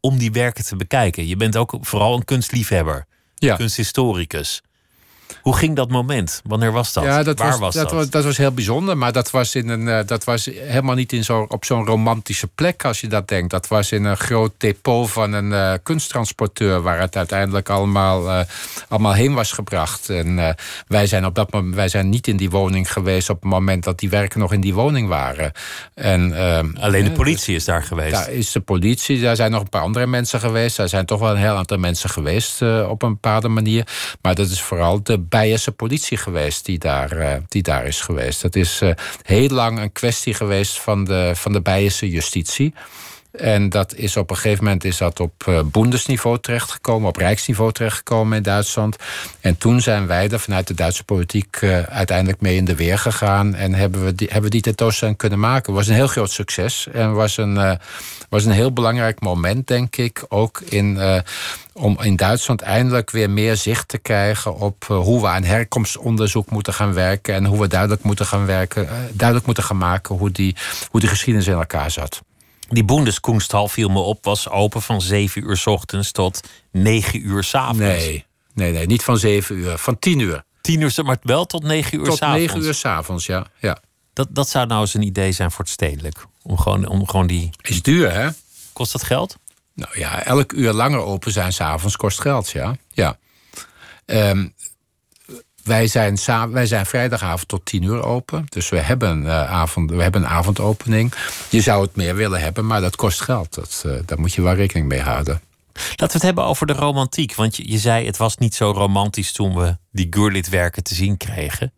[0.01, 1.27] om die werken te bekijken.
[1.27, 3.57] Je bent ook vooral een kunstliefhebber, Ja.
[3.57, 4.62] kunsthistoricus.
[5.47, 6.41] Hoe ging dat moment?
[6.45, 7.05] Wanneer was dat?
[7.05, 7.93] Ja, dat Waar was, was, dat, dat?
[7.93, 8.99] was, dat was heel bijzonder.
[8.99, 12.47] Maar dat was, in een, eh, dat was helemaal niet in zo, op zo'n romantische
[12.47, 13.51] plek als je dat denkt.
[13.51, 16.83] Dat was in een groot depot van een eh, kunsttransporteur...
[16.83, 18.41] waar het uiteindelijk allemaal, eh,
[18.89, 20.11] allemaal heen was gebracht.
[20.11, 20.57] En
[20.87, 23.31] wij, zijn op dat moment, wij zijn niet in die woning geweest...
[23.31, 25.53] op het moment dat die werken nog in die woning waren.
[25.95, 26.35] En,
[26.81, 28.12] Alleen de politie is daar geweest.
[28.12, 30.77] daar is de politie, daar zijn nog een paar andere mensen geweest.
[30.77, 33.87] Daar zijn toch wel een heel aantal mensen geweest op een bepaalde manier.
[34.22, 38.43] Maar dat is vooral de Bijense politie geweest die daar, eh, die daar is geweest.
[38.43, 38.91] Dat is eh,
[39.23, 42.75] heel lang een kwestie geweest van de, van de Bijense justitie.
[43.37, 47.72] En dat is op een gegeven moment is dat op eh boendesniveau terechtgekomen, op rijksniveau
[47.72, 48.97] terechtgekomen in Duitsland.
[49.41, 52.99] En toen zijn wij er vanuit de Duitse politiek eh, uiteindelijk mee in de weer
[52.99, 53.55] gegaan.
[53.55, 55.72] En hebben we die, hebben die tentoonstelling kunnen maken.
[55.72, 56.89] Was een heel groot succes.
[56.93, 57.72] En was een, eh,
[58.28, 60.84] was een heel belangrijk moment, denk ik, ook in.
[61.72, 66.74] om in Duitsland eindelijk weer meer zicht te krijgen op hoe we aan herkomstonderzoek moeten
[66.74, 67.34] gaan werken.
[67.34, 70.57] En hoe we duidelijk moeten gaan werken, duidelijk moeten gaan maken hoe die,
[70.91, 72.22] hoe die geschiedenis in elkaar zat.
[72.69, 76.41] Die Bundeskunsthal viel me op, was open van 7 uur 's ochtends tot
[76.73, 77.79] 9 uur 's avonds.
[77.79, 80.45] Nee, nee, nee, niet van 7 uur, van 10 uur.
[80.61, 82.41] 10 uur, 's- maar wel tot 9 uur Tot 's avonds.
[82.53, 83.47] 9 uur s'avonds, ja.
[83.61, 83.79] ja.
[84.12, 86.27] Dat, dat zou nou eens een idee zijn voor het stedelijk.
[86.43, 87.51] Om gewoon, om gewoon die.
[87.62, 88.29] Is duur, hè?
[88.73, 89.37] Kost dat geld?
[89.75, 92.77] Nou ja, elk uur langer open zijn s'avonds kost geld, ja.
[92.93, 93.19] ja.
[94.05, 94.49] Ehm,
[95.67, 96.19] wij, zijn
[96.51, 98.47] wij zijn vrijdagavond tot tien uur open.
[98.49, 101.12] Dus we hebben, eh, avond, we hebben een avondopening.
[101.51, 103.55] Je zou het meer willen hebben, maar dat kost geld.
[103.55, 105.41] Dat, eh, daar moet je wel rekening mee houden.
[105.73, 107.35] Laten we het hebben over de romantiek.
[107.35, 111.17] Want je, je zei het was niet zo romantisch toen we die Gurlit-werken te zien
[111.17, 111.73] kregen.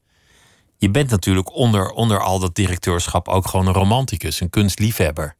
[0.77, 5.37] Je bent natuurlijk onder, onder al dat directeurschap ook gewoon een romanticus, een kunstliefhebber.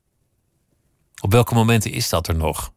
[1.21, 2.73] Op welke momenten is dat er nog?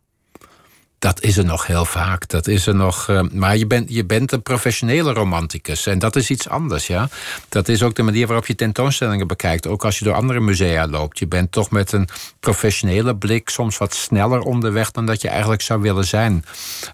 [1.01, 2.27] Dat is er nog heel vaak.
[2.27, 5.85] Dat is er nog, eh, maar je bent, je bent een professionele romanticus.
[5.87, 7.09] En dat is iets anders, ja.
[7.49, 9.67] Dat is ook de manier waarop je tentoonstellingen bekijkt.
[9.67, 11.19] Ook als je door andere musea loopt.
[11.19, 12.07] Je bent toch met een
[12.39, 16.45] professionele blik soms wat sneller onderweg dan dat je eigenlijk zou willen zijn.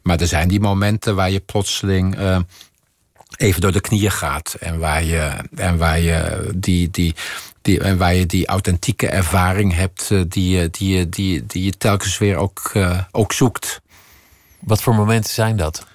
[0.04, 2.18] Maar er zijn die momenten waar je plotseling.
[2.18, 2.40] eh,
[3.38, 4.56] even door de knieën gaat.
[4.60, 7.16] En waar je, en waar je, die, die,
[7.62, 12.18] die, en waar je die authentieke ervaring hebt, eh, die, die, die, die je telkens
[12.18, 12.72] weer ook,
[13.12, 13.82] ook zoekt.
[14.60, 15.86] Wat voor momenten zijn dat?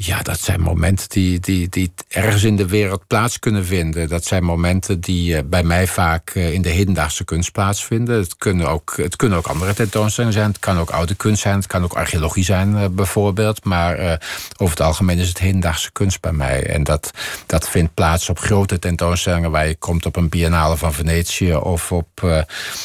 [0.00, 4.08] Ja, dat zijn momenten die, die, die ergens in de wereld plaats kunnen vinden.
[4.08, 8.18] Dat zijn momenten die eh, bij mij vaak eh, in de hedendaagse kunst plaatsvinden.
[8.18, 10.48] Het kunnen, ook, het kunnen ook andere tentoonstellingen zijn.
[10.48, 11.54] Het kan ook oude kunst zijn.
[11.54, 13.64] Het kan ook archeologie zijn, eh, bijvoorbeeld.
[13.64, 14.20] Maar
[14.56, 16.66] over het algemeen is het hedendaagse kunst bij mij.
[16.66, 17.10] En dat,
[17.46, 19.50] dat vindt plaats op grote tentoonstellingen...
[19.50, 21.54] waar je komt op een biennale van Venetië...
[21.54, 22.44] of, op,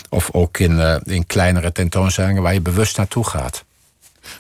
[0.09, 3.63] of ook in, in kleinere tentoonstellingen waar je bewust naartoe gaat.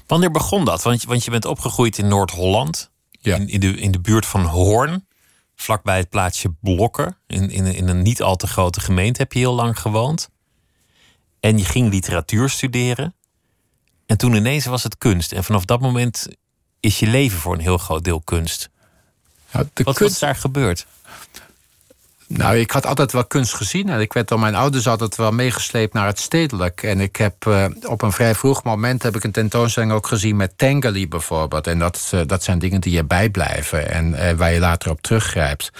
[0.07, 0.81] Wanneer begon dat?
[0.83, 3.35] Want, je- want je bent opgegroeid in Noord-Holland, Ja.
[3.35, 5.07] in, in, de, in de buurt van Hoorn,
[5.55, 7.17] vlakbij het plaatsje Blokker.
[7.27, 10.29] In, in, in een niet al te grote gemeente heb je heel lang gewoond.
[11.39, 13.13] En je ging literatuur studeren.
[14.05, 15.31] En toen ineens was het kunst.
[15.31, 16.27] En vanaf dat moment
[16.79, 18.69] is je leven voor een heel groot deel kunst.
[19.51, 20.85] De Wat kunst- was daar gebeurd?
[22.27, 23.89] Nou, ik had altijd wel kunst gezien.
[23.89, 26.83] En ik werd door mijn ouders altijd wel meegesleept naar het stedelijk.
[26.83, 30.35] En ik heb eh, op een vrij vroeg moment heb ik een tentoonstelling ook gezien
[30.35, 31.67] met Tangali bijvoorbeeld.
[31.67, 35.01] En dat, eh, dat zijn dingen die je bijblijven en eh, waar je later op
[35.01, 35.71] teruggrijpt.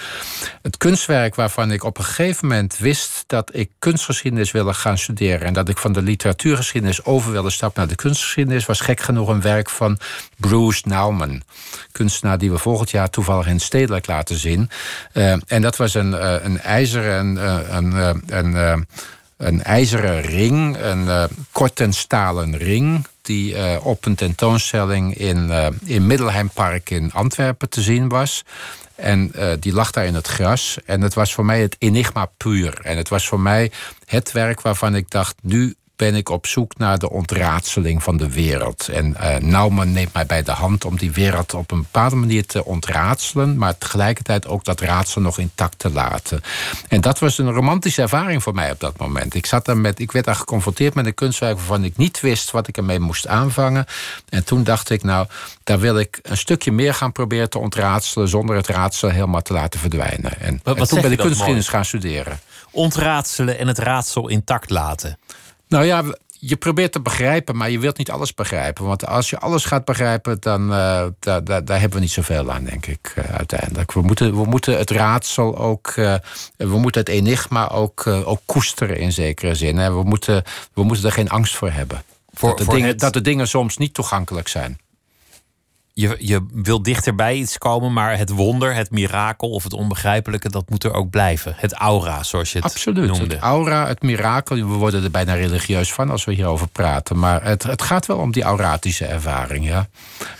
[0.62, 5.46] Het kunstwerk waarvan ik op een gegeven moment wist dat ik kunstgeschiedenis wilde gaan studeren.
[5.46, 9.28] En dat ik van de literatuurgeschiedenis over wilde stappen naar de kunstgeschiedenis, was gek genoeg
[9.28, 9.98] een werk van
[10.36, 11.42] Bruce Nauman.
[11.92, 14.70] Kunstenaar die we volgend jaar toevallig in stedelijk laten zien.
[15.12, 17.36] Eh, en dat was een, eh, een ijzeren,
[17.76, 18.76] een, eh, een, eh,
[19.36, 23.06] een ijzeren ring, een kort en stalen ring.
[23.22, 25.50] Die op een tentoonstelling in,
[25.84, 28.44] in Middelheimpark in Antwerpen te zien was.
[28.94, 30.78] En die lag daar in het gras.
[30.86, 32.80] En het was voor mij het enigma puur.
[32.82, 33.70] En het was voor mij
[34.06, 38.30] het werk waarvan ik dacht: nu ben ik op zoek naar de ontraadseling van de
[38.30, 38.88] wereld.
[38.88, 42.64] En Nauman neemt mij bij de hand om die wereld op een bepaalde manier te
[42.64, 46.42] ontraadselen, maar tegelijkertijd ook dat raadsel nog intact te laten.
[46.88, 49.34] En dat was een romantische ervaring voor mij op dat moment.
[49.34, 52.50] Ik, zat daar met, ik werd daar geconfronteerd met een kunstwerk waarvan ik niet wist
[52.50, 53.86] wat ik ermee moest aanvangen.
[54.28, 55.26] En toen dacht ik, nou,
[55.64, 59.52] daar wil ik een stukje meer gaan proberen te ontraadselen zonder het raadsel helemaal te
[59.52, 60.40] laten verdwijnen.
[60.40, 62.40] En, wat en toen ben ik kunstgeschiedenis gaan studeren.
[62.70, 65.18] Ontraadselen en het raadsel intact laten.
[65.68, 66.02] Nou ja,
[66.38, 68.84] je probeert te begrijpen, maar je wilt niet alles begrijpen.
[68.84, 72.52] Want als je alles gaat begrijpen, dan eh, daar, daar, daar hebben we niet zoveel
[72.52, 73.92] aan, denk ik, eh, uiteindelijk.
[73.92, 76.14] We moeten, we moeten het raadsel ook, eh,
[76.56, 79.76] we moeten het enigma ook, ook koesteren in zekere zin.
[79.76, 79.92] Hè.
[79.92, 80.42] We, moeten,
[80.74, 82.02] we moeten er geen angst voor hebben.
[82.32, 84.78] Voor- dat, de voor dingen, het- dat de dingen soms niet toegankelijk zijn.
[85.96, 90.70] Je, je wil dichterbij iets komen, maar het wonder, het mirakel of het onbegrijpelijke, dat
[90.70, 91.54] moet er ook blijven.
[91.56, 93.06] Het aura, zoals je het Absoluut.
[93.06, 93.34] noemde.
[93.34, 94.56] Het aura, het mirakel.
[94.56, 97.18] We worden er bijna religieus van als we hierover praten.
[97.18, 99.66] Maar het, het gaat wel om die auratische ervaring.
[99.66, 99.88] Ja.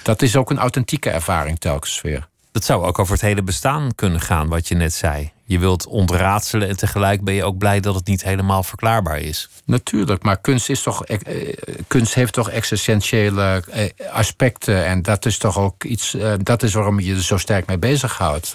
[0.02, 2.28] Dat is ook een authentieke ervaring telkens weer.
[2.52, 5.32] Dat zou ook over het hele bestaan kunnen gaan, wat je net zei.
[5.46, 9.48] Je wilt ontraadselen en tegelijk ben je ook blij dat het niet helemaal verklaarbaar is.
[9.64, 11.52] Natuurlijk, maar kunst, is toch, eh,
[11.86, 14.84] kunst heeft toch existentiële eh, aspecten.
[14.84, 16.14] En dat is toch ook iets.
[16.14, 18.52] eh, dat is waarom je er zo sterk mee bezighoudt.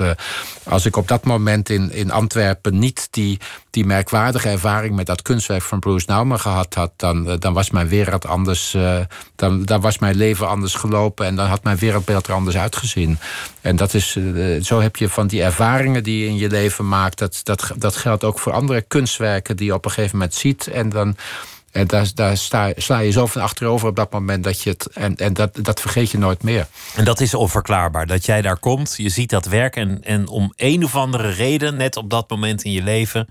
[0.63, 3.39] Als ik op dat moment in, in Antwerpen niet die,
[3.69, 7.69] die merkwaardige ervaring met dat kunstwerk van Bruce Nauman gehad had, dan, eh, dan was
[7.69, 8.73] mijn wereld anders.
[8.73, 8.99] eh,
[9.35, 13.19] dan, dan was mijn leven anders gelopen en dan had mijn wereldbeeld er anders uitgezien.
[13.61, 16.87] En dat is, eh, zo heb je van die ervaringen die je in je leven
[16.87, 17.17] maakt.
[17.17, 20.67] Dat, dat, dat geldt ook voor andere kunstwerken die je op een gegeven moment ziet.
[20.67, 21.15] En dan.
[21.71, 22.37] En daar, daar
[22.75, 24.85] sla je zo van achterover op dat moment dat je het.
[24.85, 26.67] En, en dat, dat vergeet je nooit meer.
[26.95, 28.07] En dat is onverklaarbaar.
[28.07, 31.75] Dat jij daar komt, je ziet dat werk en, en om een of andere reden,
[31.75, 33.29] net op dat moment in je leven,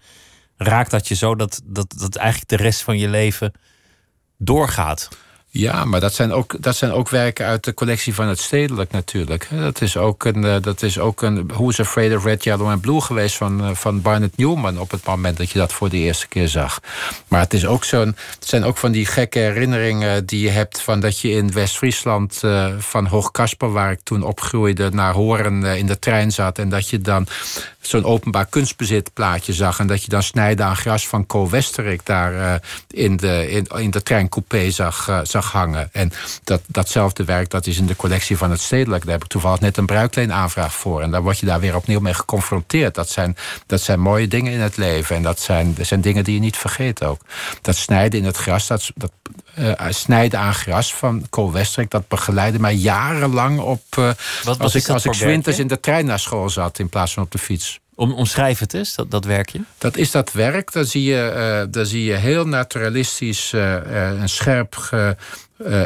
[0.58, 3.52] raakt dat je zo dat, dat, dat eigenlijk de rest van je leven
[4.36, 5.08] doorgaat.
[5.50, 8.90] Ja, maar dat zijn, ook, dat zijn ook werken uit de collectie van het Stedelijk
[8.90, 9.48] natuurlijk.
[9.50, 12.80] Dat is ook een, eh, dat is ook een Who's Afraid of Red, Yellow and
[12.80, 15.96] Blue geweest van, eh, van Barnett Newman op het moment dat je dat voor de
[15.96, 16.80] eerste keer zag.
[17.28, 20.80] Maar het, is ook zo'n, het zijn ook van die gekke herinneringen die je hebt
[20.80, 25.86] van dat je in West-Friesland eh, van Hoogkasper, waar ik toen opgroeide, naar Horen in
[25.86, 26.58] de trein zat.
[26.58, 27.26] En dat je dan
[27.80, 29.78] zo'n openbaar kunstbezit plaatje zag.
[29.78, 33.90] En dat je dan snijden aan gras van Co Westerik daar in, de, in, in
[33.90, 35.88] de treincoupé zag, zag hangen.
[35.92, 36.12] En
[36.44, 39.04] dat, datzelfde werk dat is in de collectie van het Stedelijk.
[39.04, 41.02] Daar heb ik toevallig net een bruikleenaanvraag voor.
[41.02, 42.94] En daar word je daar weer opnieuw mee geconfronteerd.
[42.94, 43.36] Dat zijn,
[43.66, 45.16] dat zijn mooie dingen in het leven.
[45.16, 47.20] En dat zijn, dat zijn dingen die je niet vergeet ook.
[47.60, 49.12] Dat snijden in het gras, dat, dat
[49.54, 51.90] eh, snijden aan gras van Co Westerik...
[51.90, 53.82] dat begeleidde mij jarenlang op...
[53.90, 54.10] eh,
[54.58, 57.30] als ik, als ik winters in de trein naar school zat in plaats van op
[57.30, 57.80] de fiets.
[57.98, 59.60] Om, omschrijf het eens, dat, dat werkje.
[59.78, 60.72] Dat is dat werk.
[60.72, 64.90] Daar zie je, daar zie je heel naturalistisch en scherp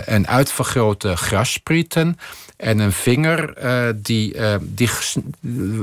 [0.04, 2.18] en uitvergrote grassprieten.
[2.56, 3.54] En een vinger
[4.02, 4.90] die, die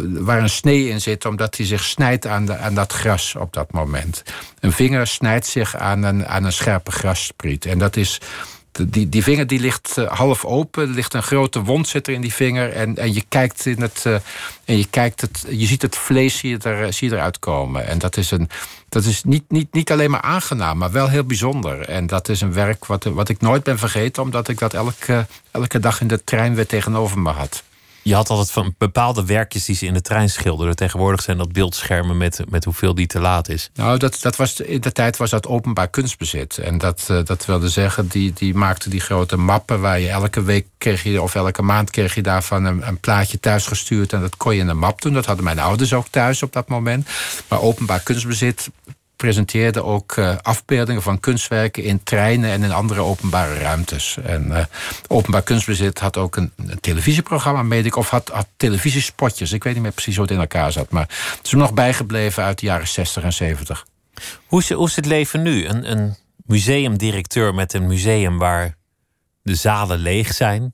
[0.09, 3.53] waar een snee in zit, omdat hij zich snijdt aan, de, aan dat gras op
[3.53, 4.23] dat moment.
[4.59, 7.65] Een vinger snijdt zich aan een, aan een scherpe grasspriet.
[7.65, 8.19] En dat is.
[8.87, 10.87] Die, die vinger die ligt eh, half open.
[10.87, 12.73] Er ligt een grote wond zit er in die vinger.
[12.73, 14.05] En, en je kijkt in het.
[14.05, 14.13] eh,
[14.65, 15.45] en je kijkt het.
[15.49, 17.87] Je ziet het vlees zie je, er, zie je eruit komen.
[17.87, 18.49] En dat is, een,
[18.89, 21.81] dat is niet, niet, niet alleen maar aangenaam, maar wel heel bijzonder.
[21.81, 25.27] En dat is een werk wat, wat ik nooit ben vergeten, omdat ik dat elke,
[25.51, 27.63] elke dag in de trein weer tegenover me had.
[28.01, 30.75] Je had altijd van bepaalde werkjes die ze in de trein schilderden.
[30.75, 33.69] Tegenwoordig zijn dat beeldschermen met, met hoeveel die te laat is.
[33.73, 36.57] Nou, dat, dat was, in de tijd was dat openbaar kunstbezit.
[36.57, 39.81] En dat, eh, dat wilde zeggen, die, die maakte die grote mappen...
[39.81, 43.39] waar je elke week kreeg je, of elke maand kreeg je daarvan een, een plaatje
[43.39, 44.13] thuis gestuurd...
[44.13, 45.13] en dat kon je in een map doen.
[45.13, 47.07] Dat hadden mijn ouders ook thuis op dat moment.
[47.47, 48.69] Maar openbaar kunstbezit
[49.19, 51.83] presenteerde ook eh, afbeeldingen van kunstwerken...
[51.83, 54.17] in treinen en in andere openbare ruimtes.
[54.23, 54.65] En eh,
[55.07, 57.95] openbaar kunstbezit had ook een, televisieprogramma, ik...
[57.95, 59.51] of had, had televisiespotjes.
[59.51, 60.89] Ik weet niet meer precies hoe het in elkaar zat.
[60.89, 63.85] Maar het is nog bijgebleven uit de jaren 60 en 70.
[64.45, 65.65] Hoe is, hoe is het leven nu?
[65.65, 66.15] Een, een
[66.45, 68.75] museumdirecteur met een museum waar
[69.41, 70.73] de zalen leeg zijn,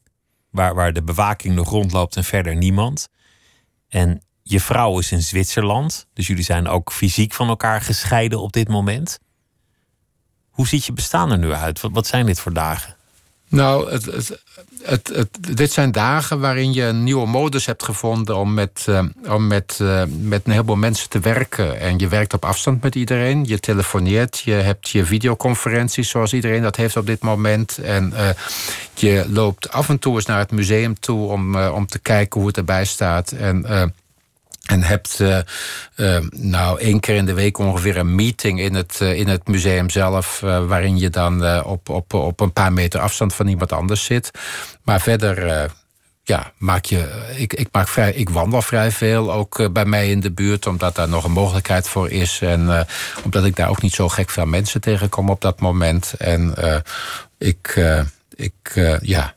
[0.50, 3.10] waar, waar de bewaking nog rondloopt en verder niemand.
[3.90, 8.54] En je vrouw is in Zwitserland, dus jullie zijn ook fysiek van elkaar gescheiden op
[8.54, 9.20] dit moment.
[10.50, 11.82] Hoe ziet je bestaan er nu uit?
[11.82, 12.96] Wat, zijn dit voor dagen?
[13.50, 14.06] Nou, het,
[14.84, 19.04] het, het, dit zijn dagen waarin je een nieuwe modus hebt gevonden om met, eh,
[19.28, 21.80] om met, eh, met een heleboel mensen te werken.
[21.80, 23.46] En je werkt op afstand met iedereen.
[23.46, 27.78] Je telefoneert, je hebt je videoconferenties zoals iedereen dat heeft op dit moment.
[27.78, 28.30] En eh,
[28.94, 32.50] je loopt af en toe eens naar het museum toe om, om te kijken hoe
[32.50, 33.32] het erbij staat.
[33.32, 33.94] En
[34.66, 35.20] en hebt
[35.96, 39.48] eh, nou één keer in de week ongeveer een meeting in het, eh, in het
[39.48, 40.40] museum zelf.
[40.40, 44.32] waarin je dan op, op, op een paar meter afstand van iemand anders zit.
[44.84, 45.70] Maar verder.
[46.24, 50.20] ja, maak je, ik, ik, maak vrij, ik wandel vrij veel, ook bij mij in
[50.20, 52.40] de buurt, omdat daar nog een mogelijkheid voor is.
[52.42, 52.88] En
[53.24, 56.14] omdat ik daar ook niet zo gek veel mensen tegenkom op dat moment.
[56.18, 56.54] En
[57.38, 57.80] ik,
[58.36, 59.36] ik ja,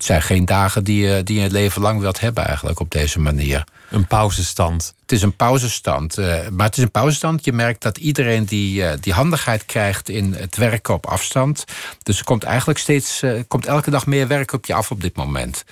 [0.00, 2.90] het zijn geen dagen die je, die je het leven lang wilt hebben eigenlijk op
[2.90, 3.64] deze manier.
[3.90, 4.94] Een pauzestand.
[5.00, 6.18] Het is een pauzestand.
[6.18, 7.44] eh, maar het is een pauzestand.
[7.44, 11.64] Je merkt dat iedereen die, eh, die handigheid krijgt in het werken op afstand.
[12.02, 15.00] Dus er komt eigenlijk steeds, eh, komt elke dag meer werk op je af op
[15.00, 15.64] dit moment.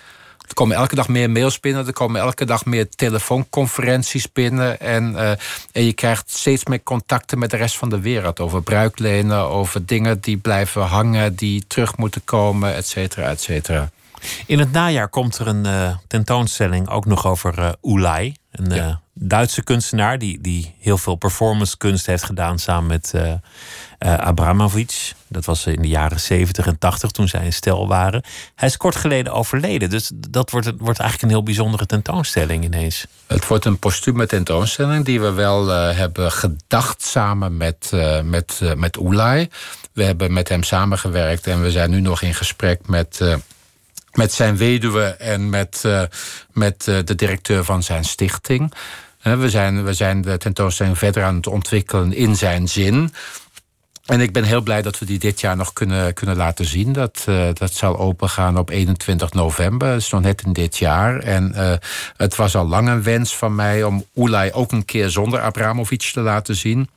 [0.49, 1.87] Er komen elke dag meer mails binnen.
[1.87, 4.81] Er komen elke dag meer telefoonconferenties binnen.
[4.81, 5.31] En, eh,
[5.73, 8.41] en je krijgt steeds meer contacten met de rest van de wereld.
[8.41, 13.91] Over bruiklenen, over dingen die blijven hangen, die terug moeten komen, et cetera, et cetera.
[14.47, 18.35] In het najaar komt er een eh, tentoonstelling ook nog over eh Oelai.
[18.51, 24.15] Een eh, Duitse kunstenaar die, die heel veel performance kunst heeft gedaan samen met eh,
[24.15, 25.13] Abramovic.
[25.29, 28.23] Dat was in de jaren 70 en 80 toen zij een stel waren.
[28.55, 29.91] Hij is kort geleden overleden.
[29.91, 33.07] Dus dat wordt, wordt eigenlijk een heel bijzondere tentoonstelling ineens.
[33.27, 37.93] Het wordt een postume tentoonstelling die we wel hebben gedacht samen met,
[38.25, 39.49] met, met Oelai.
[39.93, 43.21] We hebben met hem samengewerkt en we zijn nu nog in gesprek met,
[44.13, 46.03] met zijn weduwe en met, eh,
[46.53, 48.73] met eh, de directeur van zijn stichting.
[49.23, 53.13] We, zijn, we zijn de tentoonstelling verder aan het ontwikkelen in zijn zin.
[54.05, 56.93] En ik ben heel blij dat we die dit jaar nog kunnen, kunnen laten zien.
[56.93, 59.97] Dat, eh, dat zal opengaan op 21 november.
[59.97, 61.19] Is nog net in dit jaar.
[61.19, 61.53] En
[62.17, 66.11] het was al lang een wens van mij om Oelai ook een keer zonder Abramovic
[66.13, 66.89] te laten zien.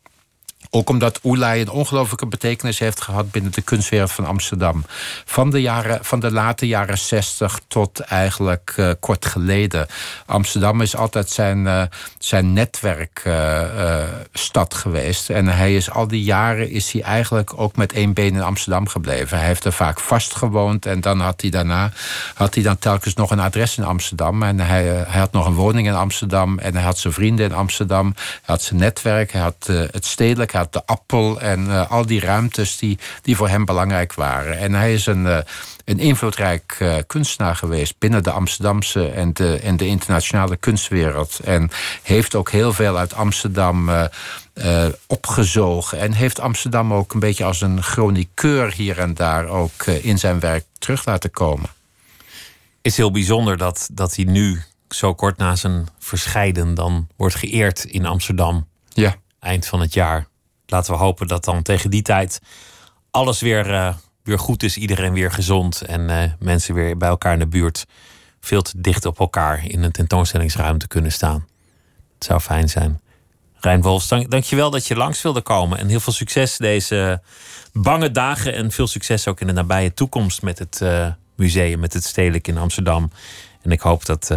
[0.74, 4.86] Ook omdat Oelai een ongelooflijke betekenis heeft gehad binnen de kunstwereld van Amsterdam.
[5.26, 9.88] Van de, jaren, van de late jaren 60 tot eigenlijk eh, kort geleden.
[10.26, 11.84] Amsterdam is altijd zijn, eh,
[12.20, 15.30] zijn netwerkstad geweest.
[15.30, 18.88] En hij is al die jaren is hij eigenlijk ook met één been in Amsterdam
[18.88, 19.38] gebleven.
[19.38, 21.92] Hij heeft er vaak vast gewoond en dan had hij daarna
[22.36, 24.44] had hij dan telkens nog een adres in Amsterdam.
[24.44, 27.46] En hij, eh, hij had nog een woning in Amsterdam en hij had zijn vrienden
[27.46, 28.14] in Amsterdam.
[28.16, 32.20] Hij had zijn netwerk, hij had eh, het stedelijk, de appel en eh, al die
[32.20, 34.58] ruimtes die, die voor hem belangrijk waren.
[34.58, 35.38] En hij is een, eh,
[35.86, 41.40] een invloedrijk eh, kunstenaar geweest binnen de Amsterdamse en de, en de internationale kunstwereld.
[41.40, 41.72] En
[42.04, 43.90] heeft ook heel veel uit Amsterdam
[45.08, 46.00] opgezogen.
[46.00, 50.40] En heeft Amsterdam ook een beetje als een chroniqueur hier en daar ook in zijn
[50.40, 51.70] werk terug laten komen.
[52.82, 57.84] is heel bijzonder dat, dat hij nu, zo kort na zijn verscheiden, dan wordt geëerd
[57.84, 58.68] in Amsterdam.
[58.90, 59.16] Ja.
[59.40, 60.28] Eind van het jaar.
[60.72, 62.42] Laten we hopen dat dan tegen die tijd
[63.12, 63.94] alles weer, eh,
[64.24, 64.78] weer goed is.
[64.78, 67.86] Iedereen weer gezond en eh, mensen weer bij elkaar in de buurt
[68.40, 71.48] veel te dicht op elkaar in een tentoonstellingsruimte kunnen staan.
[72.14, 73.02] Het zou fijn zijn.
[73.60, 75.78] Rijn Wolfs, dank, dank je wel dat je langs wilde komen.
[75.78, 77.22] En heel veel succes deze
[77.74, 78.54] bange dagen.
[78.54, 82.48] En veel succes ook in de nabije toekomst met het eh, museum, met het Stedelijk
[82.48, 83.12] in Amsterdam.
[83.62, 84.28] En ik hoop dat,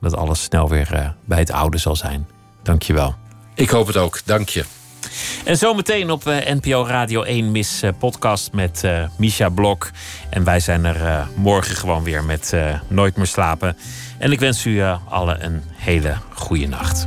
[0.00, 2.28] dat alles snel weer bij het oude zal zijn.
[2.62, 3.14] Dank je wel.
[3.54, 4.20] Ik hoop het ook.
[4.24, 4.81] Dank je.
[5.44, 9.90] En zometeen op eh, NPO Radio 1 Mis eh, podcast met eh Misha Blok.
[10.30, 12.54] En wij zijn er morgen gewoon weer met
[12.88, 13.76] Nooit meer slapen.
[14.18, 17.06] En ik wens u allen een hele goede nacht.